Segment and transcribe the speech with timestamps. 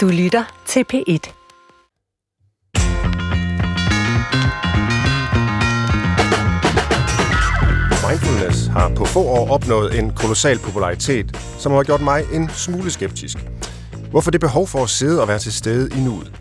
[0.00, 1.32] Du lytter til P1.
[8.08, 12.90] Mindfulness har på få år opnået en kolossal popularitet, som har gjort mig en smule
[12.90, 13.36] skeptisk.
[14.10, 16.32] Hvorfor det behov for at sidde og være til stede i nuet?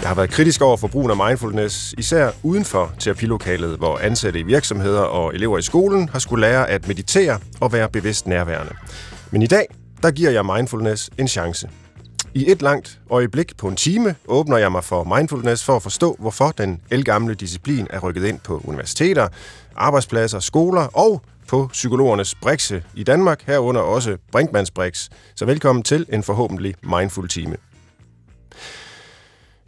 [0.00, 4.40] Jeg har været kritisk over for brugen af mindfulness, især uden for terapilokalet, hvor ansatte
[4.40, 8.72] i virksomheder og elever i skolen har skulle lære at meditere og være bevidst nærværende.
[9.30, 9.66] Men i dag,
[10.02, 11.68] der giver jeg mindfulness en chance.
[12.34, 16.16] I et langt øjeblik på en time åbner jeg mig for mindfulness for at forstå,
[16.18, 19.28] hvorfor den elgamle disciplin er rykket ind på universiteter,
[19.76, 25.08] arbejdspladser, skoler og på psykologernes brikse i Danmark, herunder også Brinkmanns Brix.
[25.34, 27.56] Så velkommen til en forhåbentlig mindful time.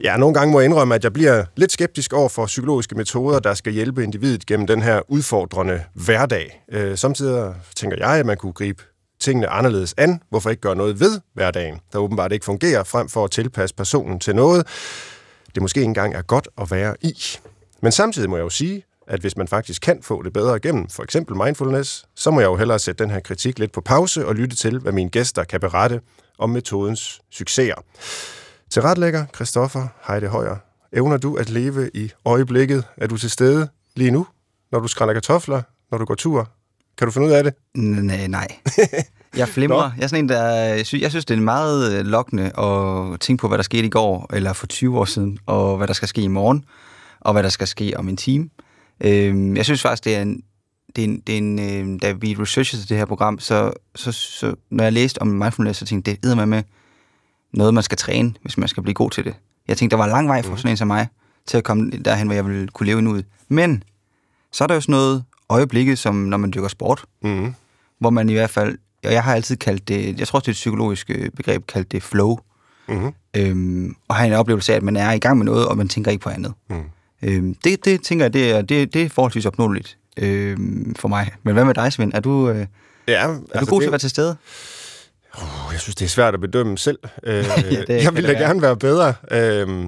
[0.02, 3.38] Ja, nogle gange må jeg indrømme, at jeg bliver lidt skeptisk over for psykologiske metoder,
[3.38, 6.64] der skal hjælpe individet gennem den her udfordrende hverdag.
[6.72, 8.82] Øh, samtidig tænker jeg, at man kunne gribe
[9.24, 10.22] tingene anderledes an.
[10.30, 14.20] Hvorfor ikke gøre noget ved hverdagen, der åbenbart ikke fungerer, frem for at tilpasse personen
[14.20, 14.66] til noget,
[15.54, 17.14] det måske ikke engang er godt at være i.
[17.82, 20.88] Men samtidig må jeg jo sige, at hvis man faktisk kan få det bedre igennem,
[20.88, 24.26] for eksempel mindfulness, så må jeg jo hellere sætte den her kritik lidt på pause
[24.26, 26.00] og lytte til, hvad mine gæster kan berette
[26.38, 27.74] om metodens succeser.
[28.70, 30.56] Til retlægger, Christoffer Heide Højer,
[30.92, 32.84] evner du at leve i øjeblikket?
[32.96, 34.26] Er du til stede lige nu,
[34.72, 36.50] når du skrænder kartofler, når du går tur?
[36.98, 37.54] Kan du finde ud af det?
[37.74, 38.48] Nej, nej.
[39.36, 39.90] Jeg flimrer.
[39.96, 40.44] Jeg er sådan en, der...
[40.54, 43.86] Jeg synes, jeg synes, det er meget øh, lokkende at tænke på, hvad der skete
[43.86, 46.64] i går, eller for 20 år siden, og hvad der skal ske i morgen,
[47.20, 48.48] og hvad der skal ske om en time.
[49.00, 50.42] Øhm, jeg synes faktisk, det er en,
[50.96, 51.58] det er en, det er en
[51.94, 55.78] øh, da vi researchede det her program, så, så, så når jeg læste om mindfulness,
[55.78, 56.62] så tænkte jeg, det er med
[57.52, 59.34] noget, man skal træne, hvis man skal blive god til det.
[59.68, 60.56] Jeg tænkte, der var lang vej for mm.
[60.56, 61.08] sådan en som mig,
[61.46, 63.20] til at komme derhen, hvor jeg ville kunne leve nu.
[63.48, 63.82] Men
[64.52, 67.54] så er der jo sådan noget øjeblikket, som når man dykker sport, mm.
[67.98, 70.48] hvor man i hvert fald, og jeg har altid kaldt det, jeg tror også det
[70.48, 72.38] er et psykologisk øh, begreb, kaldt det flow.
[72.88, 73.12] Mm.
[73.36, 75.88] Øhm, og have en oplevelse af, at man er i gang med noget, og man
[75.88, 76.52] tænker ikke på andet.
[76.70, 76.82] Mm.
[77.22, 81.30] Øhm, det, det tænker jeg, det er, det, det er forholdsvis opnåeligt øhm, for mig.
[81.42, 82.12] Men hvad med dig, Svend?
[82.14, 82.66] Er du, øh,
[83.08, 83.84] ja, er altså du god det...
[83.84, 84.36] til at være til stede?
[85.34, 86.98] Oh, jeg synes, det er svært at bedømme selv.
[87.22, 87.34] Øh,
[87.88, 89.14] ja, jeg vil da gerne være bedre.
[89.30, 89.86] Øh,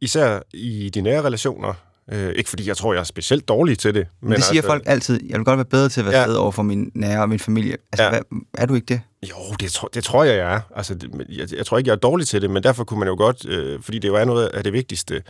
[0.00, 1.74] især i de nære relationer.
[2.12, 4.06] Øh, ikke fordi jeg tror, jeg er specielt dårlig til det.
[4.22, 5.20] Men det siger altså, folk altid.
[5.28, 6.24] Jeg vil godt være bedre til at være ja.
[6.24, 7.76] sted over for min nære og min familie.
[7.92, 8.10] Altså, ja.
[8.10, 8.20] hvad,
[8.58, 9.00] er du ikke det?
[9.30, 10.60] Jo, det, tro, det tror jeg, jeg er.
[10.76, 13.08] Altså, det, jeg, jeg tror ikke, jeg er dårlig til det, men derfor kunne man
[13.08, 15.22] jo godt, øh, fordi det jo er noget af det vigtigste,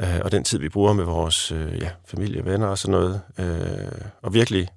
[0.00, 3.20] øh, og den tid, vi bruger med vores øh, ja, familie, venner og sådan noget,
[3.38, 3.46] øh,
[4.22, 4.68] og virkelig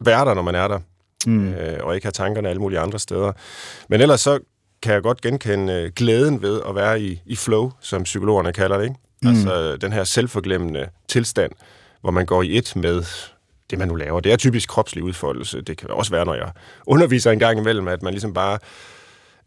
[0.00, 0.78] være der, når man er der,
[1.26, 1.48] mm.
[1.48, 3.32] øh, og ikke have tankerne alle mulige andre steder.
[3.88, 4.38] Men ellers så
[4.82, 8.76] kan jeg godt genkende øh, glæden ved at være i, i flow, som psykologerne kalder
[8.76, 8.84] det.
[8.84, 8.96] Ikke?
[9.22, 9.28] Mm.
[9.28, 11.52] Altså den her selvforglemmende tilstand,
[12.00, 13.04] hvor man går i et med
[13.70, 14.20] det, man nu laver.
[14.20, 15.60] Det er typisk kropslig udfoldelse.
[15.60, 16.50] Det kan også være, når jeg
[16.86, 18.58] underviser en gang imellem, at man ligesom bare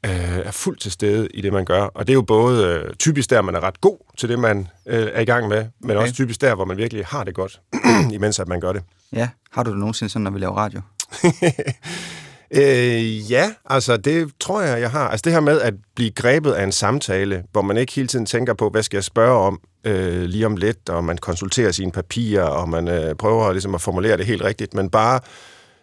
[0.05, 1.81] øh, er fuldt til stede i det, man gør.
[1.81, 4.67] Og det er jo både øh, typisk der, man er ret god til det, man
[4.85, 6.01] øh, er i gang med, men okay.
[6.01, 7.61] også typisk der, hvor man virkelig har det godt,
[8.13, 8.83] imens at man gør det.
[9.13, 9.29] Ja.
[9.51, 10.81] Har du det nogensinde sådan, når vi laver radio?
[12.55, 15.09] øh, ja, altså det tror jeg, jeg har.
[15.09, 18.25] Altså det her med at blive grebet af en samtale, hvor man ikke hele tiden
[18.25, 21.91] tænker på, hvad skal jeg spørge om øh, lige om lidt, og man konsulterer sine
[21.91, 25.19] papirer, og man øh, prøver ligesom at formulere det helt rigtigt, men bare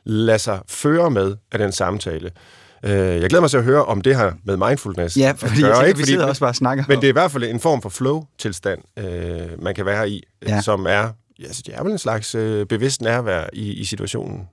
[0.05, 2.31] lade sig føre med af den samtale.
[2.85, 5.17] Øh, jeg glæder mig til at høre om det her med mindfulness.
[5.17, 7.13] Ja, fordi jeg tænker, ikke, vi sidder også bare og snakker Men det er i
[7.13, 10.61] hvert fald en form for flow-tilstand, øh, man kan være i, ja.
[10.61, 11.09] som er,
[11.39, 14.49] ja, det er vel en slags øh, bevidst nærvær i, i situationen.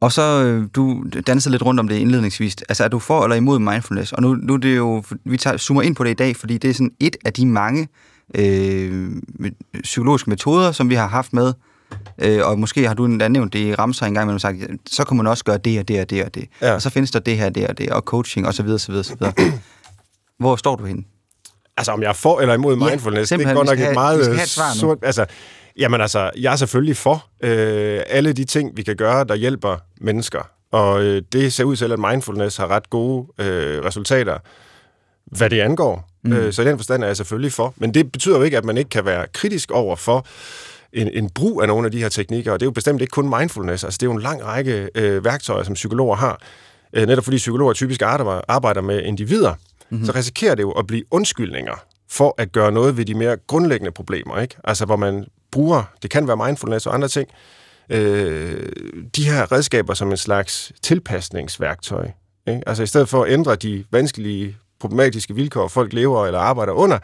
[0.00, 2.56] Og så, øh, du danser lidt rundt om det indledningsvis.
[2.68, 4.12] Altså, er du for eller imod mindfulness?
[4.12, 6.58] Og nu, nu er det jo, vi tager, zoomer ind på det i dag, fordi
[6.58, 7.88] det er sådan et af de mange
[8.34, 9.10] øh,
[9.82, 11.52] psykologiske metoder, som vi har haft med.
[12.18, 14.56] Øh, og måske har du nævnt det i Ramser en gang, men sagt,
[14.90, 16.44] så kan man også gøre det og det og det og det.
[16.62, 16.74] Ja.
[16.74, 18.92] Og så findes der det her, det og det, og coaching og så videre, så
[18.92, 19.52] videre, så videre.
[20.38, 21.02] Hvor står du henne?
[21.76, 24.48] Altså, om jeg er for eller imod mindfulness, ja, det er godt nok et meget
[24.74, 24.98] sort...
[25.02, 25.26] Altså,
[25.78, 29.76] Jamen altså, jeg er selvfølgelig for øh, alle de ting, vi kan gøre, der hjælper
[30.00, 30.50] mennesker.
[30.72, 34.38] Og øh, det ser ud til, at mindfulness har ret gode øh, resultater,
[35.26, 36.08] hvad det angår.
[36.24, 36.32] Mm.
[36.32, 37.74] Øh, så i den forstand er jeg selvfølgelig for.
[37.76, 40.26] Men det betyder jo ikke, at man ikke kan være kritisk over for
[40.92, 42.52] en, en brug af nogle af de her teknikker.
[42.52, 43.84] Og det er jo bestemt ikke kun mindfulness.
[43.84, 46.42] Altså, det er jo en lang række øh, værktøjer, som psykologer har.
[46.92, 49.54] Øh, netop fordi psykologer typisk arbejder, med individer,
[49.90, 50.06] mm-hmm.
[50.06, 53.92] så risikerer det jo at blive undskyldninger for at gøre noget ved de mere grundlæggende
[53.92, 54.40] problemer.
[54.40, 54.56] Ikke?
[54.64, 57.28] Altså, hvor man bruger, det kan være mindfulness og andre ting,
[57.90, 58.72] øh,
[59.16, 62.10] de her redskaber som en slags tilpasningsværktøj.
[62.48, 62.62] Ikke?
[62.66, 66.98] Altså i stedet for at ændre de vanskelige, problematiske vilkår, folk lever eller arbejder under,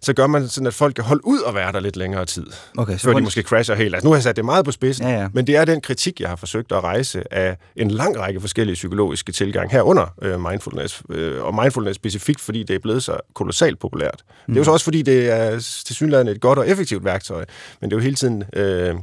[0.00, 2.46] så gør man sådan, at folk kan holde ud og være der lidt længere tid,
[2.78, 3.94] okay, så før de måske crasher helt.
[3.94, 5.28] Altså, nu har jeg sat det meget på spidsen, ja, ja.
[5.32, 8.74] men det er den kritik, jeg har forsøgt at rejse af en lang række forskellige
[8.74, 13.78] psykologiske tilgang herunder øh, mindfulness, øh, og mindfulness specifikt, fordi det er blevet så kolossalt
[13.78, 14.22] populært.
[14.46, 14.54] Mm.
[14.54, 15.50] Det er jo så også, fordi det er
[15.86, 17.44] til synligheden et godt og effektivt værktøj,
[17.80, 18.44] men det er jo hele tiden...
[18.52, 18.94] Øh,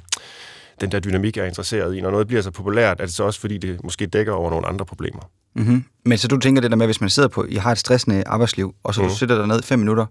[0.82, 2.02] den der dynamik, jeg er interesseret i.
[2.02, 4.68] Når noget bliver så populært, er det så også, fordi det måske dækker over nogle
[4.68, 5.30] andre problemer.
[5.56, 5.84] Mm-hmm.
[6.06, 8.24] Men så du tænker det der med, hvis man sidder på, I har et stressende
[8.26, 9.08] arbejdsliv, og så mm.
[9.08, 10.06] du sidder der ned fem minutter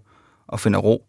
[0.47, 1.05] og finder ro,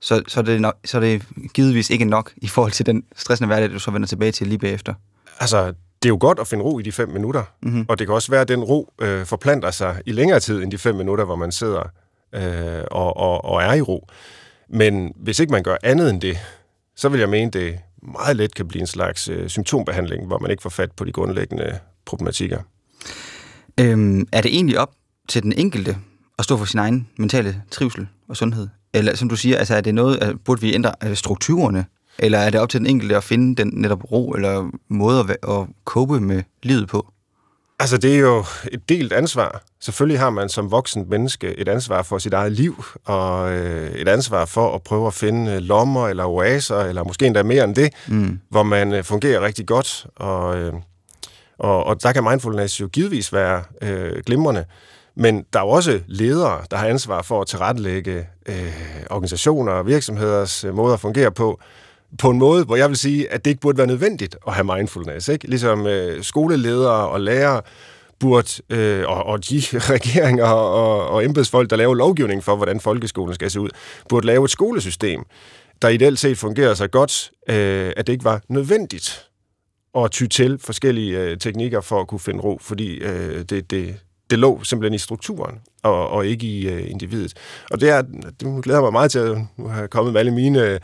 [0.00, 1.22] så, så, er det nok, så er det
[1.54, 4.58] givetvis ikke nok i forhold til den stressende hverdag, du så vender tilbage til lige
[4.58, 4.94] bagefter.
[5.40, 7.84] Altså, det er jo godt at finde ro i de fem minutter, mm-hmm.
[7.88, 10.70] og det kan også være, at den ro øh, forplanter sig i længere tid end
[10.70, 11.82] de fem minutter, hvor man sidder
[12.34, 14.08] øh, og, og, og er i ro.
[14.68, 16.38] Men hvis ikke man gør andet end det,
[16.96, 20.50] så vil jeg mene, det meget let kan blive en slags øh, symptombehandling, hvor man
[20.50, 22.58] ikke får fat på de grundlæggende problematikker.
[23.80, 24.90] Øhm, er det egentlig op
[25.28, 25.96] til den enkelte
[26.38, 28.68] at stå for sin egen mentale trivsel og sundhed?
[28.94, 31.84] Eller som du siger, altså er det noget, burde vi ændre strukturerne?
[32.18, 35.30] Eller er det op til den enkelte at finde den netop ro eller måde at,
[35.30, 37.12] at cope med livet på?
[37.80, 39.62] Altså, det er jo et delt ansvar.
[39.80, 44.08] Selvfølgelig har man som voksen menneske et ansvar for sit eget liv, og øh, et
[44.08, 47.92] ansvar for at prøve at finde lommer eller oaser, eller måske endda mere end det,
[48.08, 48.40] mm.
[48.48, 50.06] hvor man øh, fungerer rigtig godt.
[50.16, 50.72] Og, øh,
[51.58, 54.64] og, og der kan mindfulness jo givetvis være øh, glimrende.
[55.14, 58.72] Men der er jo også ledere, der har ansvar for at tilrettelægge øh,
[59.10, 61.60] organisationer og virksomheders øh, måde at fungere på,
[62.18, 64.76] på en måde, hvor jeg vil sige, at det ikke burde være nødvendigt at have
[64.76, 65.28] mindfulness.
[65.28, 65.48] Ikke?
[65.48, 67.62] Ligesom øh, skoleledere og lærere
[68.18, 69.62] burde, øh, og, og de
[69.94, 73.68] regeringer og, og embedsfolk, der laver lovgivning for, hvordan folkeskolen skal se ud,
[74.08, 75.24] burde lave et skolesystem,
[75.82, 79.28] der ideelt set fungerer så godt, øh, at det ikke var nødvendigt
[79.98, 83.96] at ty til forskellige øh, teknikker for at kunne finde ro, fordi øh, det, det,
[84.32, 87.34] det lå simpelthen i strukturen, og, og ikke i øh, individet.
[87.70, 88.02] Og det, er,
[88.40, 90.78] det glæder mig meget til at nu jeg kommet med alle mine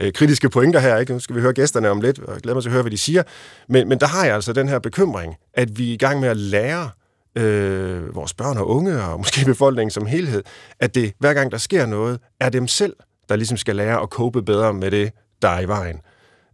[0.00, 0.96] øh, kritiske pointer her.
[0.96, 1.12] Ikke?
[1.12, 2.90] Nu skal vi høre gæsterne om lidt, og jeg glæder mig til at høre, hvad
[2.90, 3.22] de siger.
[3.68, 6.28] Men, men der har jeg altså den her bekymring, at vi er i gang med
[6.28, 6.90] at lære
[7.38, 10.42] øh, vores børn og unge, og måske befolkningen som helhed,
[10.80, 12.96] at det hver gang der sker noget, er dem selv,
[13.28, 15.12] der ligesom skal lære at cope bedre med det,
[15.42, 16.00] der er i vejen.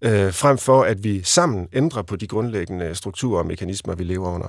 [0.02, 4.28] Øh, frem for at vi sammen ændrer på de grundlæggende strukturer og mekanismer, vi lever
[4.34, 4.48] under.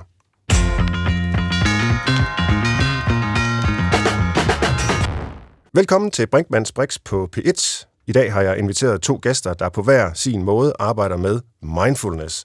[5.74, 7.84] Velkommen til Brinkmanns Brix på P1.
[8.06, 12.44] I dag har jeg inviteret to gæster, der på hver sin måde arbejder med mindfulness.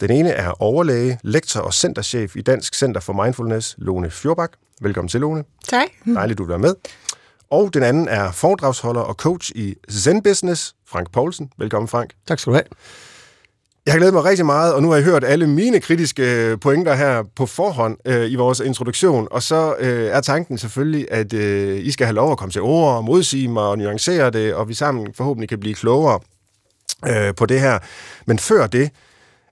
[0.00, 4.52] Den ene er overlæge, lektor og centerchef i Dansk Center for Mindfulness, Lone Fjordbak.
[4.80, 5.44] Velkommen til, Lone.
[5.68, 5.88] Tak.
[6.14, 6.74] Dejligt, du vil være med.
[7.50, 11.52] Og den anden er foredragsholder og coach i Zen Business, Frank Poulsen.
[11.58, 12.10] Velkommen, Frank.
[12.28, 12.64] Tak skal du have.
[13.86, 16.60] Jeg har glædet mig rigtig meget, og nu har jeg hørt alle mine kritiske øh,
[16.60, 21.32] pointer her på forhånd øh, i vores introduktion, og så øh, er tanken selvfølgelig, at
[21.32, 24.54] øh, I skal have lov at komme til ord og modsige mig og nuancere det,
[24.54, 26.20] og vi sammen forhåbentlig kan blive klogere
[27.08, 27.78] øh, på det her.
[28.26, 28.90] Men før det,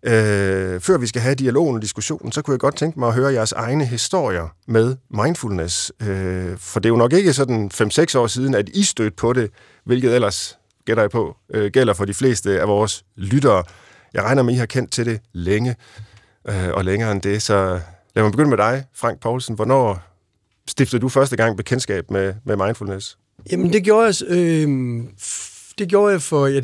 [0.02, 3.14] øh, før vi skal have dialogen og diskussionen, så kunne jeg godt tænke mig at
[3.14, 5.93] høre jeres egne historier med mindfulness.
[6.02, 9.32] Øh, for det er jo nok ikke sådan 5-6 år siden, at I stødte på
[9.32, 9.50] det,
[9.84, 13.62] hvilket ellers, gætter jeg på, øh, gælder for de fleste af vores lyttere.
[14.14, 15.76] Jeg regner med, at I har kendt til det længe,
[16.49, 17.43] øh, og længere end det.
[17.43, 17.81] Så
[18.14, 19.55] lad mig begynde med dig, Frank Poulsen.
[19.55, 20.03] Hvornår
[20.69, 23.19] stiftede du første gang bekendtskab med, med mindfulness?
[23.53, 24.69] Jamen, det gjorde jeg, øh,
[25.79, 26.61] det gjorde jeg for ja,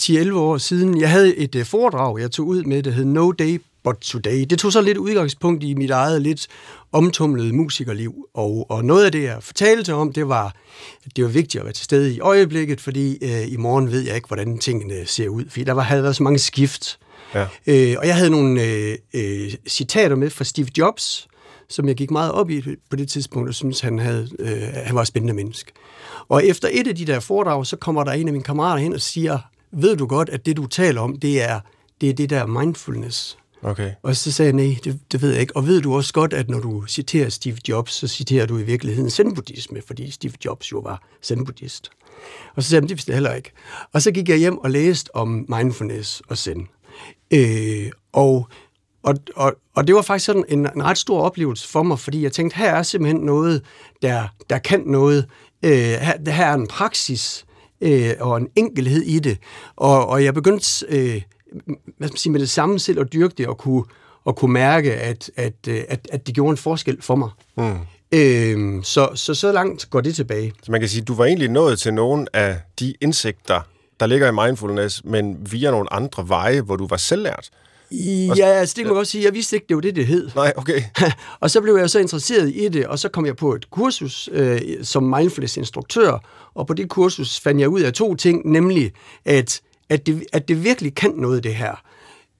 [0.00, 1.00] 10-11 år siden.
[1.00, 4.44] Jeg havde et øh, foredrag, jeg tog ud med, der hed No Day But Today.
[4.50, 6.46] Det tog så lidt udgangspunkt i mit eget lidt
[6.92, 10.54] omtumlede musikerliv, og, og noget af det, jeg fortalte om, det var,
[11.06, 14.00] at det var vigtigt at være til stede i øjeblikket, fordi øh, i morgen ved
[14.00, 16.98] jeg ikke, hvordan tingene ser ud, fordi der var, havde været så mange skift.
[17.34, 17.46] Ja.
[17.66, 21.28] Øh, og jeg havde nogle øh, øh, citater med fra Steve Jobs,
[21.68, 24.94] som jeg gik meget op i på det tidspunkt, og synes han, havde, øh, han
[24.94, 25.72] var et spændende menneske.
[26.28, 28.94] Og efter et af de der foredrag, så kommer der en af mine kammerater hen
[28.94, 29.38] og siger,
[29.72, 31.60] ved du godt, at det du taler om, det er
[32.00, 33.38] det, er det der mindfulness.
[33.62, 33.92] Okay.
[34.02, 35.56] Og så sagde jeg, nej, det, det ved jeg ikke.
[35.56, 38.62] Og ved du også godt, at når du citerer Steve Jobs, så citerer du i
[38.62, 41.90] virkeligheden zen-buddhisme, fordi Steve Jobs jo var zen-buddhist.
[42.56, 43.52] Og så sagde jeg, det vidste jeg heller ikke.
[43.92, 46.68] Og så gik jeg hjem og læste om mindfulness og zen.
[47.30, 48.48] Øh, og,
[49.02, 52.22] og, og, og det var faktisk sådan en, en ret stor oplevelse for mig, fordi
[52.22, 53.62] jeg tænkte, her er simpelthen noget,
[54.02, 55.26] der, der kan noget.
[55.62, 57.46] Øh, her, her er en praksis
[57.80, 59.38] øh, og en enkelhed i det.
[59.76, 60.86] Og, og jeg begyndte...
[60.88, 61.22] Øh,
[61.96, 63.84] hvad skal man sige, med det samme selv at dyrke det og kunne,
[64.24, 67.30] og kunne mærke, at, at, øh, at, at det gjorde en forskel for mig.
[67.56, 67.78] Mm.
[68.12, 70.52] Øhm, så, så så langt går det tilbage.
[70.62, 73.60] Så man kan sige, at du var egentlig nået til nogle af de indsigter,
[74.00, 77.50] der ligger i mindfulness, men via nogle andre veje, hvor du var selvlært.
[78.36, 79.24] Ja, altså det kan man godt sige.
[79.24, 80.30] Jeg vidste ikke, det var det, det hed.
[80.34, 80.82] Nej, okay.
[81.40, 84.28] og så blev jeg så interesseret i det, og så kom jeg på et kursus
[84.32, 86.18] øh, som mindfulness-instruktør,
[86.54, 88.92] og på det kursus fandt jeg ud af to ting, nemlig
[89.24, 91.82] at, at, det, at det virkelig kan noget, det her.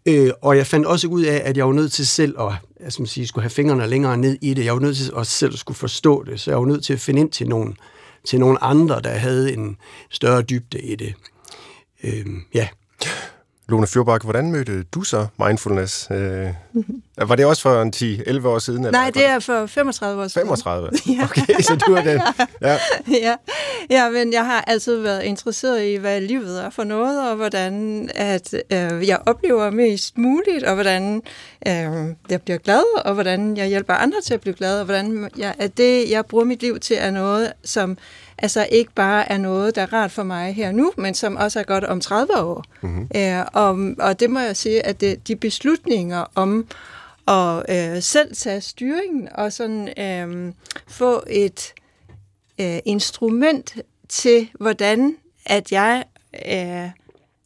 [0.06, 3.06] Øh, og jeg fandt også ud af, at jeg var nødt til selv at altså,
[3.06, 4.64] sige, skulle have fingrene længere ned i det.
[4.64, 7.00] Jeg var nødt til at selv skulle forstå det, så jeg var nødt til at
[7.00, 7.76] finde ind til nogen,
[8.24, 9.76] til nogen andre, der havde en
[10.10, 11.14] større dybde i det.
[12.04, 12.68] Øh, ja.
[13.68, 16.08] Lone Fjordbak, hvordan mødte du så mindfulness?
[16.10, 16.48] Øh,
[17.28, 18.78] var det også for en 10-11 år siden?
[18.84, 18.90] Eller?
[19.00, 20.46] Nej, det er for 35 år siden.
[20.46, 20.90] 35?
[21.18, 21.24] Ja.
[21.24, 22.20] Okay, så du er den.
[22.68, 22.78] Ja.
[23.08, 23.34] ja.
[23.90, 28.08] ja, men jeg har altid været interesseret i, hvad livet er for noget, og hvordan
[28.14, 31.22] at, øh, jeg oplever mest muligt, og hvordan
[31.66, 31.72] øh,
[32.30, 35.54] jeg bliver glad, og hvordan jeg hjælper andre til at blive glad, og hvordan jeg,
[35.58, 37.98] at det, jeg bruger mit liv til, er noget, som
[38.38, 41.60] altså ikke bare er noget, der er rart for mig her nu, men som også
[41.60, 42.64] er godt om 30 år.
[42.80, 43.08] Mm-hmm.
[43.16, 46.66] Øh, og, og det må jeg sige, at det, de beslutninger om
[47.28, 50.52] at øh, selv tage styringen og sådan øh,
[50.86, 51.74] få et
[52.60, 53.76] øh, instrument
[54.08, 55.16] til, hvordan
[55.46, 56.04] at jeg
[56.48, 56.90] øh,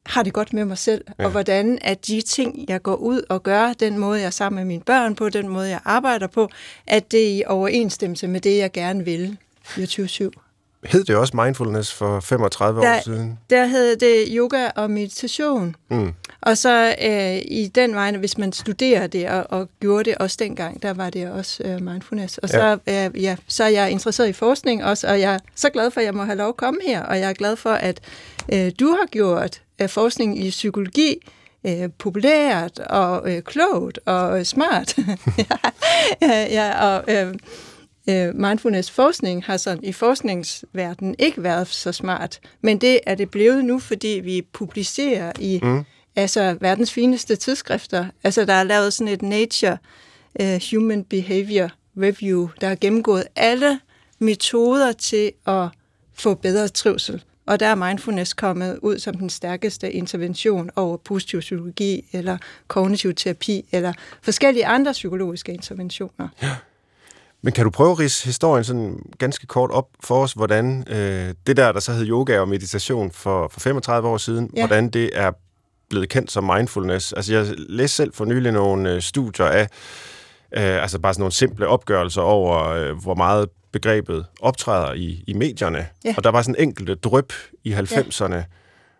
[0.06, 1.24] har det godt med mig selv, ja.
[1.24, 4.56] og hvordan at de ting, jeg går ud og gør, den måde, jeg er sammen
[4.56, 6.48] med mine børn på, den måde, jeg arbejder på,
[6.86, 10.30] at det er i overensstemmelse med det, jeg gerne vil 24-7
[10.84, 13.38] hed det også mindfulness for 35 der, år siden?
[13.50, 15.76] Der hed det yoga og meditation.
[15.90, 16.12] Mm.
[16.40, 20.36] Og så øh, i den vej, hvis man studerer det og, og gjorde det også
[20.40, 22.38] dengang, der var det også øh, mindfulness.
[22.38, 23.06] Og så, ja.
[23.06, 26.00] Øh, ja, så er jeg interesseret i forskning også, og jeg er så glad for,
[26.00, 28.00] at jeg må have lov at komme her, og jeg er glad for, at
[28.52, 31.16] øh, du har gjort øh, forskning i psykologi
[31.66, 34.96] øh, populært og øh, klogt og øh, smart.
[36.22, 37.04] ja, ja, og...
[37.08, 37.34] Øh,
[38.08, 43.64] øh, mindfulness-forskning har sådan i forskningsverdenen ikke været så smart, men det er det blevet
[43.64, 45.84] nu, fordi vi publicerer i mm.
[46.16, 48.06] altså verdens fineste tidsskrifter.
[48.24, 49.78] Altså der er lavet sådan et Nature
[50.40, 53.80] uh, Human Behavior Review, der har gennemgået alle
[54.18, 55.68] metoder til at
[56.14, 57.22] få bedre trivsel.
[57.46, 63.14] Og der er mindfulness kommet ud som den stærkeste intervention over positiv psykologi, eller kognitiv
[63.14, 63.92] terapi, eller
[64.22, 66.28] forskellige andre psykologiske interventioner.
[66.42, 66.50] Ja.
[67.42, 71.34] Men kan du prøve at rise historien sådan ganske kort op for os, hvordan øh,
[71.46, 74.66] det der, der så hed yoga og meditation for, for 35 år siden, ja.
[74.66, 75.32] hvordan det er
[75.90, 77.12] blevet kendt som mindfulness?
[77.12, 79.62] Altså jeg læste selv for nylig nogle øh, studier af,
[80.56, 85.32] øh, altså bare sådan nogle simple opgørelser over, øh, hvor meget begrebet optræder i, i
[85.32, 85.86] medierne.
[86.04, 86.14] Ja.
[86.16, 87.32] Og der var sådan en enkelte drøb
[87.64, 88.34] i 90'erne.
[88.34, 88.44] Ja.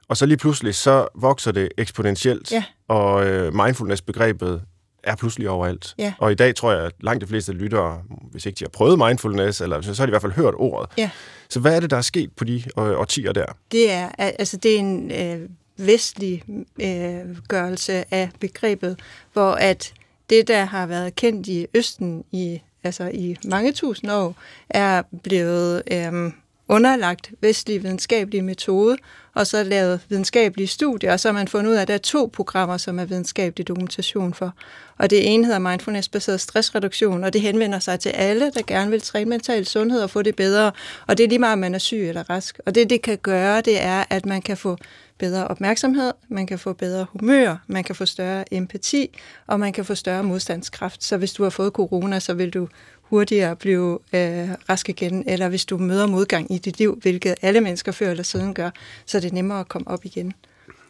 [0.09, 2.65] Og så lige pludselig, så vokser det eksponentielt, ja.
[2.89, 4.63] og øh, mindfulness-begrebet
[5.04, 5.94] er pludselig overalt.
[5.99, 6.14] Ja.
[6.18, 8.99] Og i dag tror jeg, at langt de fleste lyttere, hvis ikke de har prøvet
[8.99, 10.90] mindfulness, eller så har de i hvert fald hørt ordet.
[10.99, 11.11] Ja.
[11.49, 13.47] Så hvad er det, der er sket på de årtier der?
[13.73, 16.42] Det er, altså, det er en øh, vestlig
[16.82, 18.99] øh, gørelse af begrebet,
[19.32, 19.92] hvor at
[20.30, 24.37] det, der har været kendt i Østen i, altså i mange tusind år,
[24.71, 26.32] er blevet øh,
[26.73, 28.97] underlagt vestlig videnskabelig metode,
[29.35, 31.99] og så lavet videnskabelige studier, og så har man fundet ud af, at der er
[31.99, 34.55] to programmer, som er videnskabelig dokumentation for.
[34.99, 39.00] Og det ene hedder mindfulness-baseret stressreduktion, og det henvender sig til alle, der gerne vil
[39.00, 40.73] træne mental sundhed og få det bedre.
[41.07, 42.61] Og det er lige meget, om man er syg eller rask.
[42.67, 44.76] Og det, det kan gøre, det er, at man kan få
[45.19, 49.85] bedre opmærksomhed, man kan få bedre humør, man kan få større empati, og man kan
[49.85, 51.05] få større modstandskraft.
[51.05, 52.69] Så hvis du har fået corona, så vil du
[53.12, 57.61] hurtigere blive øh, rask igen, eller hvis du møder modgang i dit liv, hvilket alle
[57.61, 58.71] mennesker før eller siden gør,
[59.07, 60.33] så er det nemmere at komme op igen.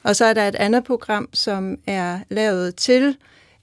[0.03, 3.17] Og så er der et andet program, som er lavet til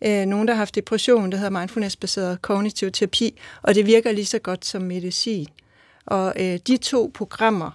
[0.06, 4.26] øh, nogen, der har haft depression, der hedder mindfulness-baseret kognitiv terapi, og det virker lige
[4.26, 5.48] så godt som medicin.
[6.06, 7.72] Og øh, de to programmer,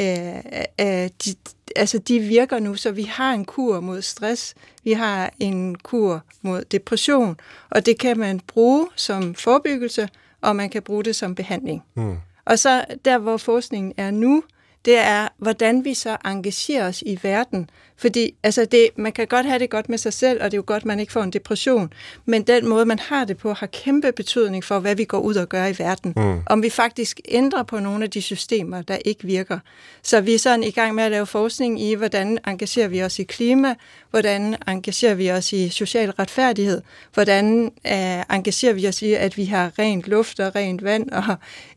[0.00, 0.36] øh,
[0.80, 1.34] øh, de,
[1.76, 6.24] altså de virker nu, så vi har en kur mod stress, vi har en kur
[6.42, 7.36] mod depression,
[7.70, 10.08] og det kan man bruge som forebyggelse,
[10.40, 11.82] og man kan bruge det som behandling.
[11.94, 12.16] Mm.
[12.44, 14.42] Og så der, hvor forskningen er nu,
[14.84, 17.70] det er, hvordan vi så engagerer os i verden.
[17.98, 20.58] Fordi altså det, man kan godt have det godt med sig selv, og det er
[20.58, 21.92] jo godt, at man ikke får en depression.
[22.24, 25.34] Men den måde, man har det på, har kæmpe betydning for, hvad vi går ud
[25.34, 26.12] og gør i verden.
[26.16, 26.40] Mm.
[26.46, 29.58] Om vi faktisk ændrer på nogle af de systemer, der ikke virker.
[30.02, 33.18] Så vi er sådan i gang med at lave forskning i, hvordan engagerer vi os
[33.18, 33.74] i klima,
[34.10, 36.82] hvordan engagerer vi os i social retfærdighed,
[37.14, 41.24] hvordan øh, engagerer vi os i, at vi har rent luft og rent vand og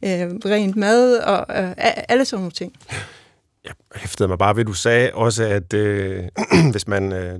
[0.03, 1.71] øh, rent mad og øh,
[2.09, 2.73] alle sådan nogle ting
[3.65, 6.23] jeg hæftede mig bare ved, du sagde også, at øh,
[6.71, 7.39] hvis man øh,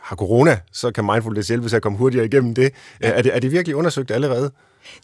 [0.00, 2.72] har corona, så kan mindfulness hjælpe til at komme hurtigere igennem det.
[3.02, 3.08] Ja.
[3.10, 4.50] Er, det er det virkelig undersøgt allerede?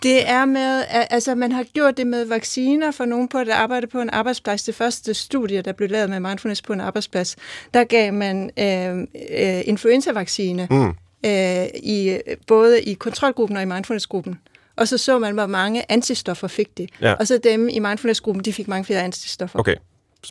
[0.03, 3.87] Det er med, altså man har gjort det med vacciner for nogen på at arbejde
[3.87, 4.63] på en arbejdsplads.
[4.63, 7.37] Det første studie, der blev lavet med mindfulness på en arbejdsplads,
[7.75, 10.95] der gav man øh, øh, influenza-vaccine, mm.
[11.27, 14.41] øh, i, både i kontrolgruppen og i mindfulness-gruppen.
[14.77, 16.91] Og så så man, hvor mange antistoffer fik det.
[17.01, 17.13] Ja.
[17.13, 19.59] Og så dem i mindfulness-gruppen, de fik mange flere antistoffer.
[19.59, 19.77] Okay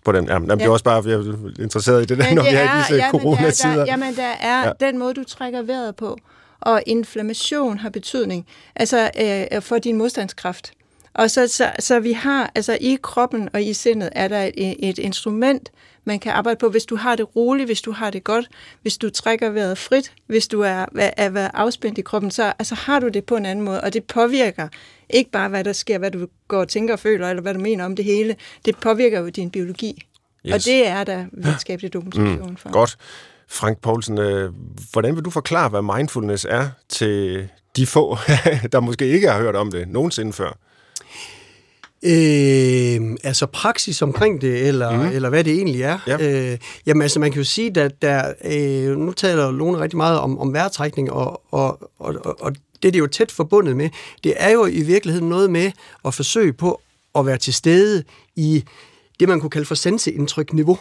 [0.02, 0.26] på den.
[0.28, 0.56] Jamen, jamen, ja.
[0.64, 2.80] Det er også bare, jeg er interesseret i det der, når det vi har i
[2.80, 3.76] disse ja, coronatider.
[3.76, 4.72] Der, jamen, der er ja.
[4.88, 6.18] den måde, du trækker vejret på,
[6.60, 10.72] og inflammation har betydning altså øh, for din modstandskraft.
[11.14, 14.90] Og så, så, så vi har, altså i kroppen og i sindet er der et,
[14.90, 15.72] et instrument,
[16.06, 18.50] man kan arbejde på, hvis du har det roligt, hvis du har det godt,
[18.82, 22.76] hvis du trækker vejret frit, hvis du er, er, er afspændt i kroppen, så altså,
[22.76, 24.68] har du det på en anden måde, og det påvirker
[25.10, 27.60] ikke bare, hvad der sker, hvad du går og tænker og føler, eller hvad du
[27.60, 28.36] mener om det hele,
[28.66, 30.06] det påvirker jo din biologi.
[30.46, 30.54] Yes.
[30.54, 32.72] Og det er der videnskabelig dokumentation mm, for.
[32.72, 32.98] Godt.
[33.48, 34.54] Frank Poulsen, øh,
[34.92, 38.18] hvordan vil du forklare, hvad mindfulness er til de få,
[38.72, 40.58] der måske ikke har hørt om det nogensinde før?
[42.06, 45.16] Øh, altså praksis omkring det, eller, mm.
[45.16, 46.00] eller hvad det egentlig er.
[46.08, 46.52] Ja.
[46.52, 50.20] Øh, jamen altså, man kan jo sige, at der, øh, nu taler Lone rigtig meget
[50.20, 53.90] om, om vejrtrækning, og, og, og, og det er det jo tæt forbundet med.
[54.24, 55.72] Det er jo i virkeligheden noget med
[56.06, 56.82] at forsøge på
[57.16, 58.04] at være til stede
[58.36, 58.64] i
[59.20, 60.80] det, man kunne kalde for senseindtryk-niveau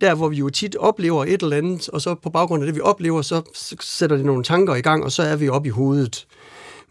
[0.00, 2.74] der hvor vi jo tit oplever et eller andet, og så på baggrund af det,
[2.74, 3.42] vi oplever, så
[3.80, 6.26] sætter det nogle tanker i gang, og så er vi oppe i hovedet.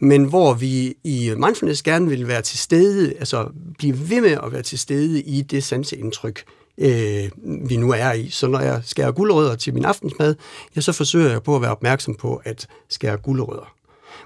[0.00, 4.52] Men hvor vi i mindfulness gerne vil være til stede, altså blive ved med at
[4.52, 6.44] være til stede i det sanseindtryk,
[6.78, 7.30] øh,
[7.68, 8.30] vi nu er i.
[8.30, 10.34] Så når jeg skærer guldrødder til min aftensmad,
[10.76, 13.74] ja, så forsøger jeg på at være opmærksom på at skære guldrødder.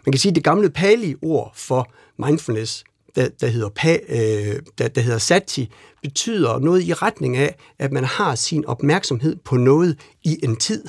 [0.07, 4.89] Man kan sige, at det gamle pali-ord for mindfulness, der, der, hedder, pa, øh, der,
[4.89, 5.71] der hedder sati,
[6.03, 10.85] betyder noget i retning af, at man har sin opmærksomhed på noget i en tid.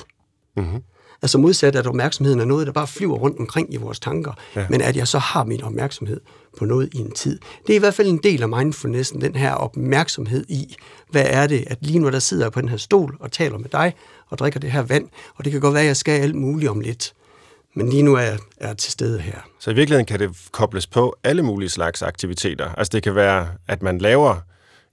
[0.56, 0.82] Mm-hmm.
[1.22, 4.66] Altså modsat, at opmærksomheden er noget, der bare flyver rundt omkring i vores tanker, ja.
[4.70, 6.20] men at jeg så har min opmærksomhed
[6.58, 7.38] på noget i en tid.
[7.66, 10.76] Det er i hvert fald en del af mindfulnessen, den her opmærksomhed i,
[11.10, 13.58] hvad er det, at lige nu der sidder jeg på den her stol og taler
[13.58, 13.94] med dig
[14.28, 16.70] og drikker det her vand, og det kan godt være, at jeg skal alt muligt
[16.70, 17.12] om lidt.
[17.74, 19.38] Men lige nu er jeg, er jeg til stede her.
[19.58, 22.74] Så i virkeligheden kan det kobles på alle mulige slags aktiviteter.
[22.74, 24.36] Altså det kan være, at man laver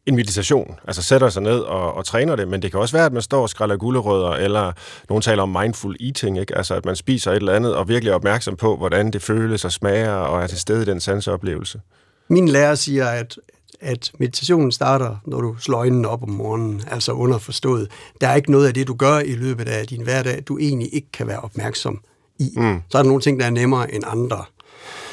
[0.05, 3.05] en meditation, altså sætter sig ned og, og træner det, men det kan også være,
[3.05, 4.71] at man står og skræller gulerødder, eller
[5.09, 6.57] nogen taler om mindful eating, ikke?
[6.57, 9.65] altså at man spiser et eller andet og virkelig er opmærksom på, hvordan det føles
[9.65, 11.81] og smager, og er til stede i den sanseoplevelse.
[12.27, 13.37] Min lærer siger, at
[13.83, 17.91] at meditationen starter, når du slår øjnene op om morgenen, altså underforstået.
[18.21, 20.93] Der er ikke noget af det, du gør i løbet af din hverdag, du egentlig
[20.93, 22.01] ikke kan være opmærksom
[22.39, 22.53] i.
[22.55, 22.81] Mm.
[22.89, 24.43] Så er der nogle ting, der er nemmere end andre.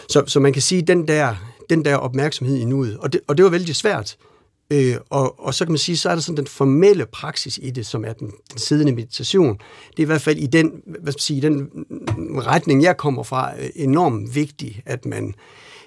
[0.09, 1.35] Så, så man kan sige, den der,
[1.71, 4.17] den der opmærksomhed i nuet, og det, og det var vældig svært,
[4.73, 7.71] Øh, og, og så kan man sige, så er der sådan den formelle praksis i
[7.71, 9.59] det, som er den, den siddende meditation.
[9.91, 11.71] Det er i hvert fald i den, hvad skal man sige, den
[12.47, 15.35] retning, jeg kommer fra, øh, enormt vigtigt, at man,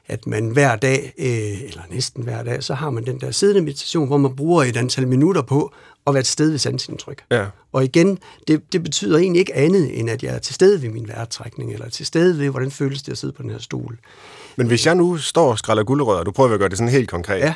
[0.08, 3.62] at man hver dag, øh, eller næsten hver dag, så har man den der siddende
[3.62, 5.74] meditation, hvor man bruger et antal minutter på
[6.08, 7.24] at være til stede ved sansindtryk.
[7.32, 7.46] Ja.
[7.72, 10.89] Og igen, det, det betyder egentlig ikke andet, end at jeg er til stede ved
[10.89, 13.98] min vejrtrækning, eller til stede ved, hvordan føles det at sidde på den her stol.
[14.56, 17.10] Men hvis jeg nu står og skræller guldrødder, du prøver at gøre det sådan helt
[17.10, 17.54] konkret, ja.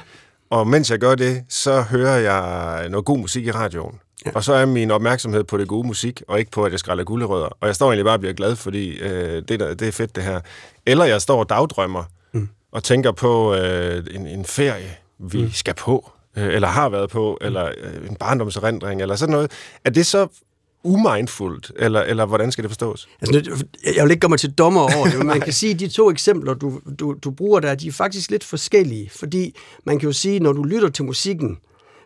[0.50, 4.00] Og mens jeg gør det, så hører jeg noget god musik i radioen.
[4.26, 4.32] Ja.
[4.36, 7.04] Og så er min opmærksomhed på det gode musik, og ikke på, at jeg skræller
[7.04, 7.48] gulerødder.
[7.62, 10.16] Og jeg står egentlig bare og bliver glad, fordi øh, det, der, det er fedt,
[10.16, 10.40] det her.
[10.86, 12.50] Eller jeg står og dagdrømmer, mm.
[12.72, 15.52] og tænker på øh, en, en ferie, vi mm.
[15.52, 19.52] skal på, øh, eller har været på, eller øh, en barndomserindring, eller sådan noget.
[19.86, 20.28] Er det så
[20.84, 23.08] umindfuldt, eller, eller hvordan skal det forstås?
[23.22, 25.80] Altså, jeg vil ikke gøre mig til dommer over det, men man kan sige, at
[25.80, 30.00] de to eksempler, du, du, du bruger der, de er faktisk lidt forskellige, fordi man
[30.00, 31.58] kan jo sige, når du lytter til musikken,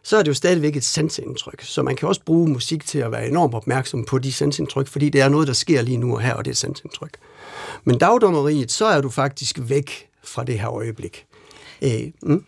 [0.04, 1.62] så er det jo stadigvæk et sansindtryk.
[1.62, 5.10] Så man kan også bruge musik til at være enormt opmærksom på de sansindtryk, fordi
[5.10, 7.18] det er noget, der sker lige nu og her, og det er sansindtryk.
[7.84, 11.26] Men dagdommeriet, så er du faktisk væk fra det her øjeblik.
[11.82, 12.44] Øh, mm?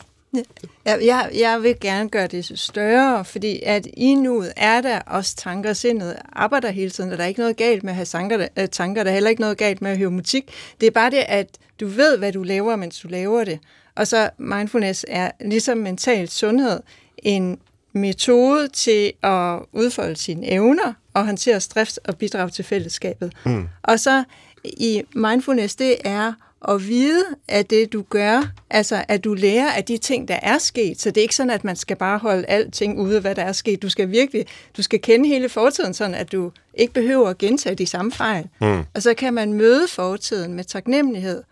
[0.85, 5.69] Jeg, jeg, vil gerne gøre det større, fordi at i nuet er der også tanker,
[5.69, 8.47] og sindet arbejder hele tiden, og der er ikke noget galt med at have tanker,
[8.57, 10.51] øh, tanker, der er heller ikke noget galt med at høre musik.
[10.81, 11.47] Det er bare det, at
[11.79, 13.59] du ved, hvad du laver, mens du laver det.
[13.95, 16.79] Og så mindfulness er ligesom mental sundhed
[17.17, 17.59] en
[17.93, 23.33] metode til at udfolde sine evner og håndtere stress og bidrage til fællesskabet.
[23.45, 23.67] Mm.
[23.83, 24.23] Og så
[24.63, 26.33] i mindfulness, det er
[26.67, 30.57] at vide, at det du gør, altså at du lærer af de ting, der er
[30.57, 31.01] sket.
[31.01, 33.51] Så det er ikke sådan, at man skal bare holde alting ude, hvad der er
[33.51, 33.81] sket.
[33.81, 34.45] Du skal virkelig,
[34.77, 38.47] du skal kende hele fortiden, sådan at du ikke behøver at gentage de samme fejl.
[38.61, 38.83] Mm.
[38.93, 41.43] Og så kan man møde fortiden med taknemmelighed,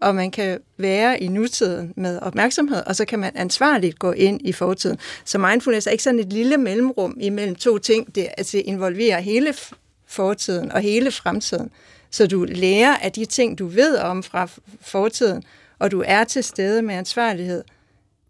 [0.00, 4.40] og man kan være i nutiden med opmærksomhed, og så kan man ansvarligt gå ind
[4.44, 4.98] i fortiden.
[5.24, 8.14] Så mindfulness er ikke sådan et lille mellemrum imellem to ting.
[8.14, 9.54] Det altså, involverer hele
[10.06, 11.70] fortiden og hele fremtiden.
[12.10, 14.48] Så du lærer af de ting, du ved om fra
[14.80, 15.42] fortiden,
[15.78, 17.64] og du er til stede med ansvarlighed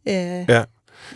[0.09, 0.15] øh,
[0.49, 0.65] ja.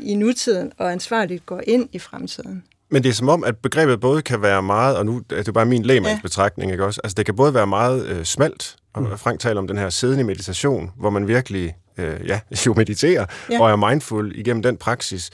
[0.00, 2.64] i nutiden, og ansvarligt går ind i fremtiden.
[2.90, 5.54] Men det er som om, at begrebet både kan være meget, og nu er det
[5.54, 7.00] bare min lægemandsbetragtning, ikke også?
[7.04, 9.18] Altså det kan både være meget øh, smalt, og mm.
[9.18, 13.60] Frank taler om den her siddende meditation, hvor man virkelig øh, ja, jo mediterer ja.
[13.60, 15.30] og er mindful igennem den praksis.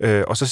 [0.00, 0.46] Øh, og så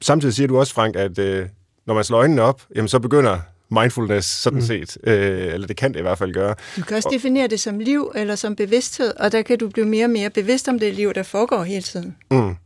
[0.00, 1.46] samtidig siger du også, Frank, at øh,
[1.86, 3.38] når man slår øjnene op, jamen så begynder
[3.72, 4.66] mindfulness, sådan mm.
[4.66, 4.98] set.
[5.04, 6.54] Øh, eller det kan det i hvert fald gøre.
[6.76, 9.68] Du kan også og, definere det som liv eller som bevidsthed, og der kan du
[9.68, 12.16] blive mere og mere bevidst om det liv, der foregår hele tiden.
[12.30, 12.56] Mm.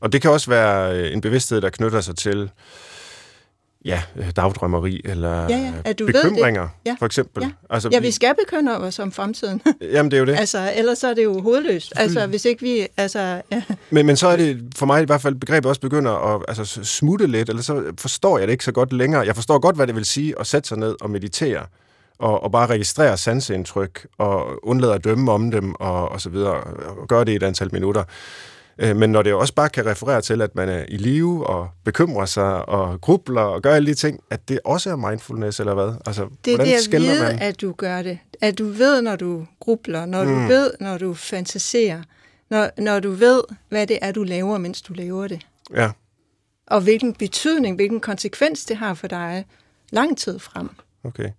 [0.00, 2.50] Og det kan også være øh, en bevidsthed, der knytter sig til
[3.84, 5.72] ja, øh, dagdrømmeri eller ja, ja.
[5.84, 6.90] At du bekymringer, ved det.
[6.90, 6.96] Ja.
[6.98, 7.42] for eksempel.
[7.42, 7.50] Ja.
[7.70, 9.62] Altså, ja, vi skal bekymre os om fremtiden.
[9.92, 10.36] Jamen, det er jo det.
[10.38, 11.92] Altså, ellers er det jo hovedløst.
[11.96, 12.86] Altså, hvis ikke vi...
[12.96, 13.62] Altså, ja.
[13.90, 16.84] men, men så er det for mig i hvert fald, begrebet også begynder at altså,
[16.84, 19.26] smutte lidt, eller så forstår jeg det ikke så godt længere.
[19.26, 21.66] Jeg forstår godt, hvad det vil sige at sætte sig ned og meditere,
[22.18, 26.54] og, og bare registrere sanseindtryk, og undlade at dømme om dem, og, og så videre,
[27.00, 28.04] og gøre det i et antal minutter.
[28.78, 31.68] Øh, men når det også bare kan referere til, at man er i live og
[31.84, 35.74] bekymrer sig og grubler og gør alle de ting, at det også er mindfulness, eller
[35.74, 35.94] hvad?
[36.06, 37.38] Altså, det er det at vide, man?
[37.38, 38.18] at du gør det.
[38.40, 40.30] At du ved, når du grubler, når mm.
[40.30, 42.02] du ved, når du fantaserer,
[42.50, 45.46] når, når du ved, hvad det er, du laver, mens du laver det.
[45.74, 45.90] Ja.
[46.66, 49.46] Og hvilken betydning, hvilken konsekvens det har for dig
[49.90, 50.70] lang tid frem.
[51.04, 51.30] Okay.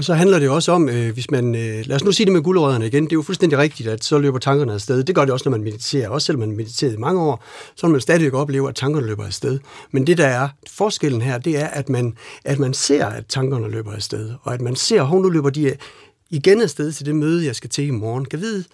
[0.00, 2.32] Og så handler det også om, øh, hvis man, øh, lad os nu sige det
[2.32, 5.04] med guldrødderne igen, det er jo fuldstændig rigtigt, at så løber tankerne afsted.
[5.04, 6.08] Det gør det også, når man mediterer.
[6.08, 7.44] Også selvom man mediterer i mange år,
[7.76, 9.58] så vil man stadigvæk opleve, at tankerne løber afsted.
[9.90, 13.70] Men det der er forskellen her, det er, at man, at man ser, at tankerne
[13.70, 14.30] løber afsted.
[14.42, 15.76] Og at man ser, hvor nu løber de
[16.30, 18.24] igen afsted til det møde, jeg skal til i morgen.
[18.24, 18.64] Kan vide,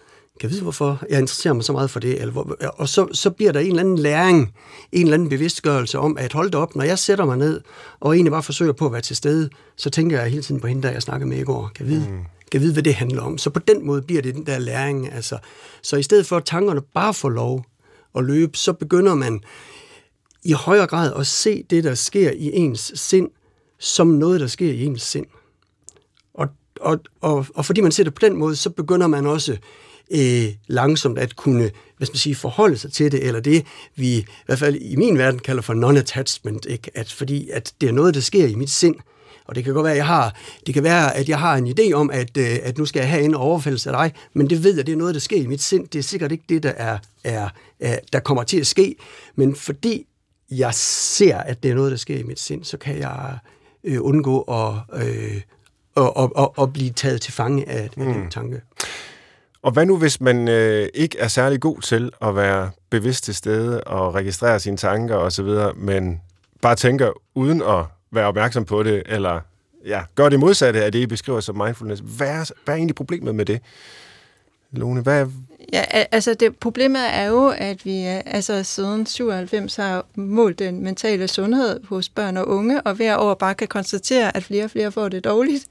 [0.40, 2.20] kan vide, hvorfor jeg interesserer mig så meget for det?
[2.20, 4.55] Eller hvor, og så, så bliver der en eller anden læring,
[4.92, 7.61] en eller anden bevidstgørelse om, at hold op, når jeg sætter mig ned,
[8.01, 10.66] og egentlig bare forsøger på at være til stede, så tænker jeg hele tiden på
[10.66, 11.70] hende, der jeg snakker med i går.
[11.75, 12.18] Kan vide, mm.
[12.53, 13.38] kan vide, hvad det handler om.
[13.38, 15.12] Så på den måde bliver det den der læring.
[15.12, 15.38] Altså.
[15.83, 17.64] Så i stedet for, at tankerne bare får lov
[18.14, 19.40] at løbe, så begynder man
[20.44, 23.31] i højere grad at se det, der sker i ens sind,
[23.79, 25.27] som noget, der sker i ens sind.
[26.35, 26.49] Og,
[26.81, 29.57] og, og, og fordi man ser det på den måde, så begynder man også
[30.11, 34.16] øh, langsomt at kunne hvad skal man sige, forholde sig til det, eller det, vi
[34.16, 36.90] i hvert fald i min verden kalder for non-attachment, ikke?
[36.95, 38.95] At, fordi at det er noget, der sker i mit sind,
[39.45, 41.66] og det kan godt være, at jeg har, det kan være, at jeg har en
[41.66, 44.64] idé om, at, øh, at nu skal jeg have en overfældelse af dig, men det
[44.64, 45.88] ved jeg, det er noget, der sker i mit sind.
[45.88, 47.49] Det er sikkert ikke det, der, er, er,
[47.81, 48.97] er, der kommer til at ske,
[49.37, 50.07] men fordi
[50.51, 53.38] jeg ser, at det er noget, der sker i mit sind, så kan jeg
[53.85, 55.40] øh, undgå at, øh,
[55.97, 58.12] at, at, at, at blive taget til fange af, af mm.
[58.12, 58.61] den tanke.
[59.66, 63.35] Og hvad nu, hvis man øh, ikke er særlig god til at være bevidst til
[63.35, 66.20] stede og registrere sine tanker osv., men
[66.62, 69.40] bare tænker uden at være opmærksom på det, eller
[69.87, 72.02] ja, gør det modsatte af det, I beskriver som mindfulness.
[72.16, 73.61] Hvad er, hvad er egentlig problemet med det?
[74.70, 75.26] Lone, hvad,
[75.72, 80.85] Ja, altså det, problemet er jo, at vi øh, altså siden 97 har målt den
[80.85, 84.70] mentale sundhed hos børn og unge, og hver år bare kan konstatere, at flere og
[84.70, 85.66] flere får det dårligt.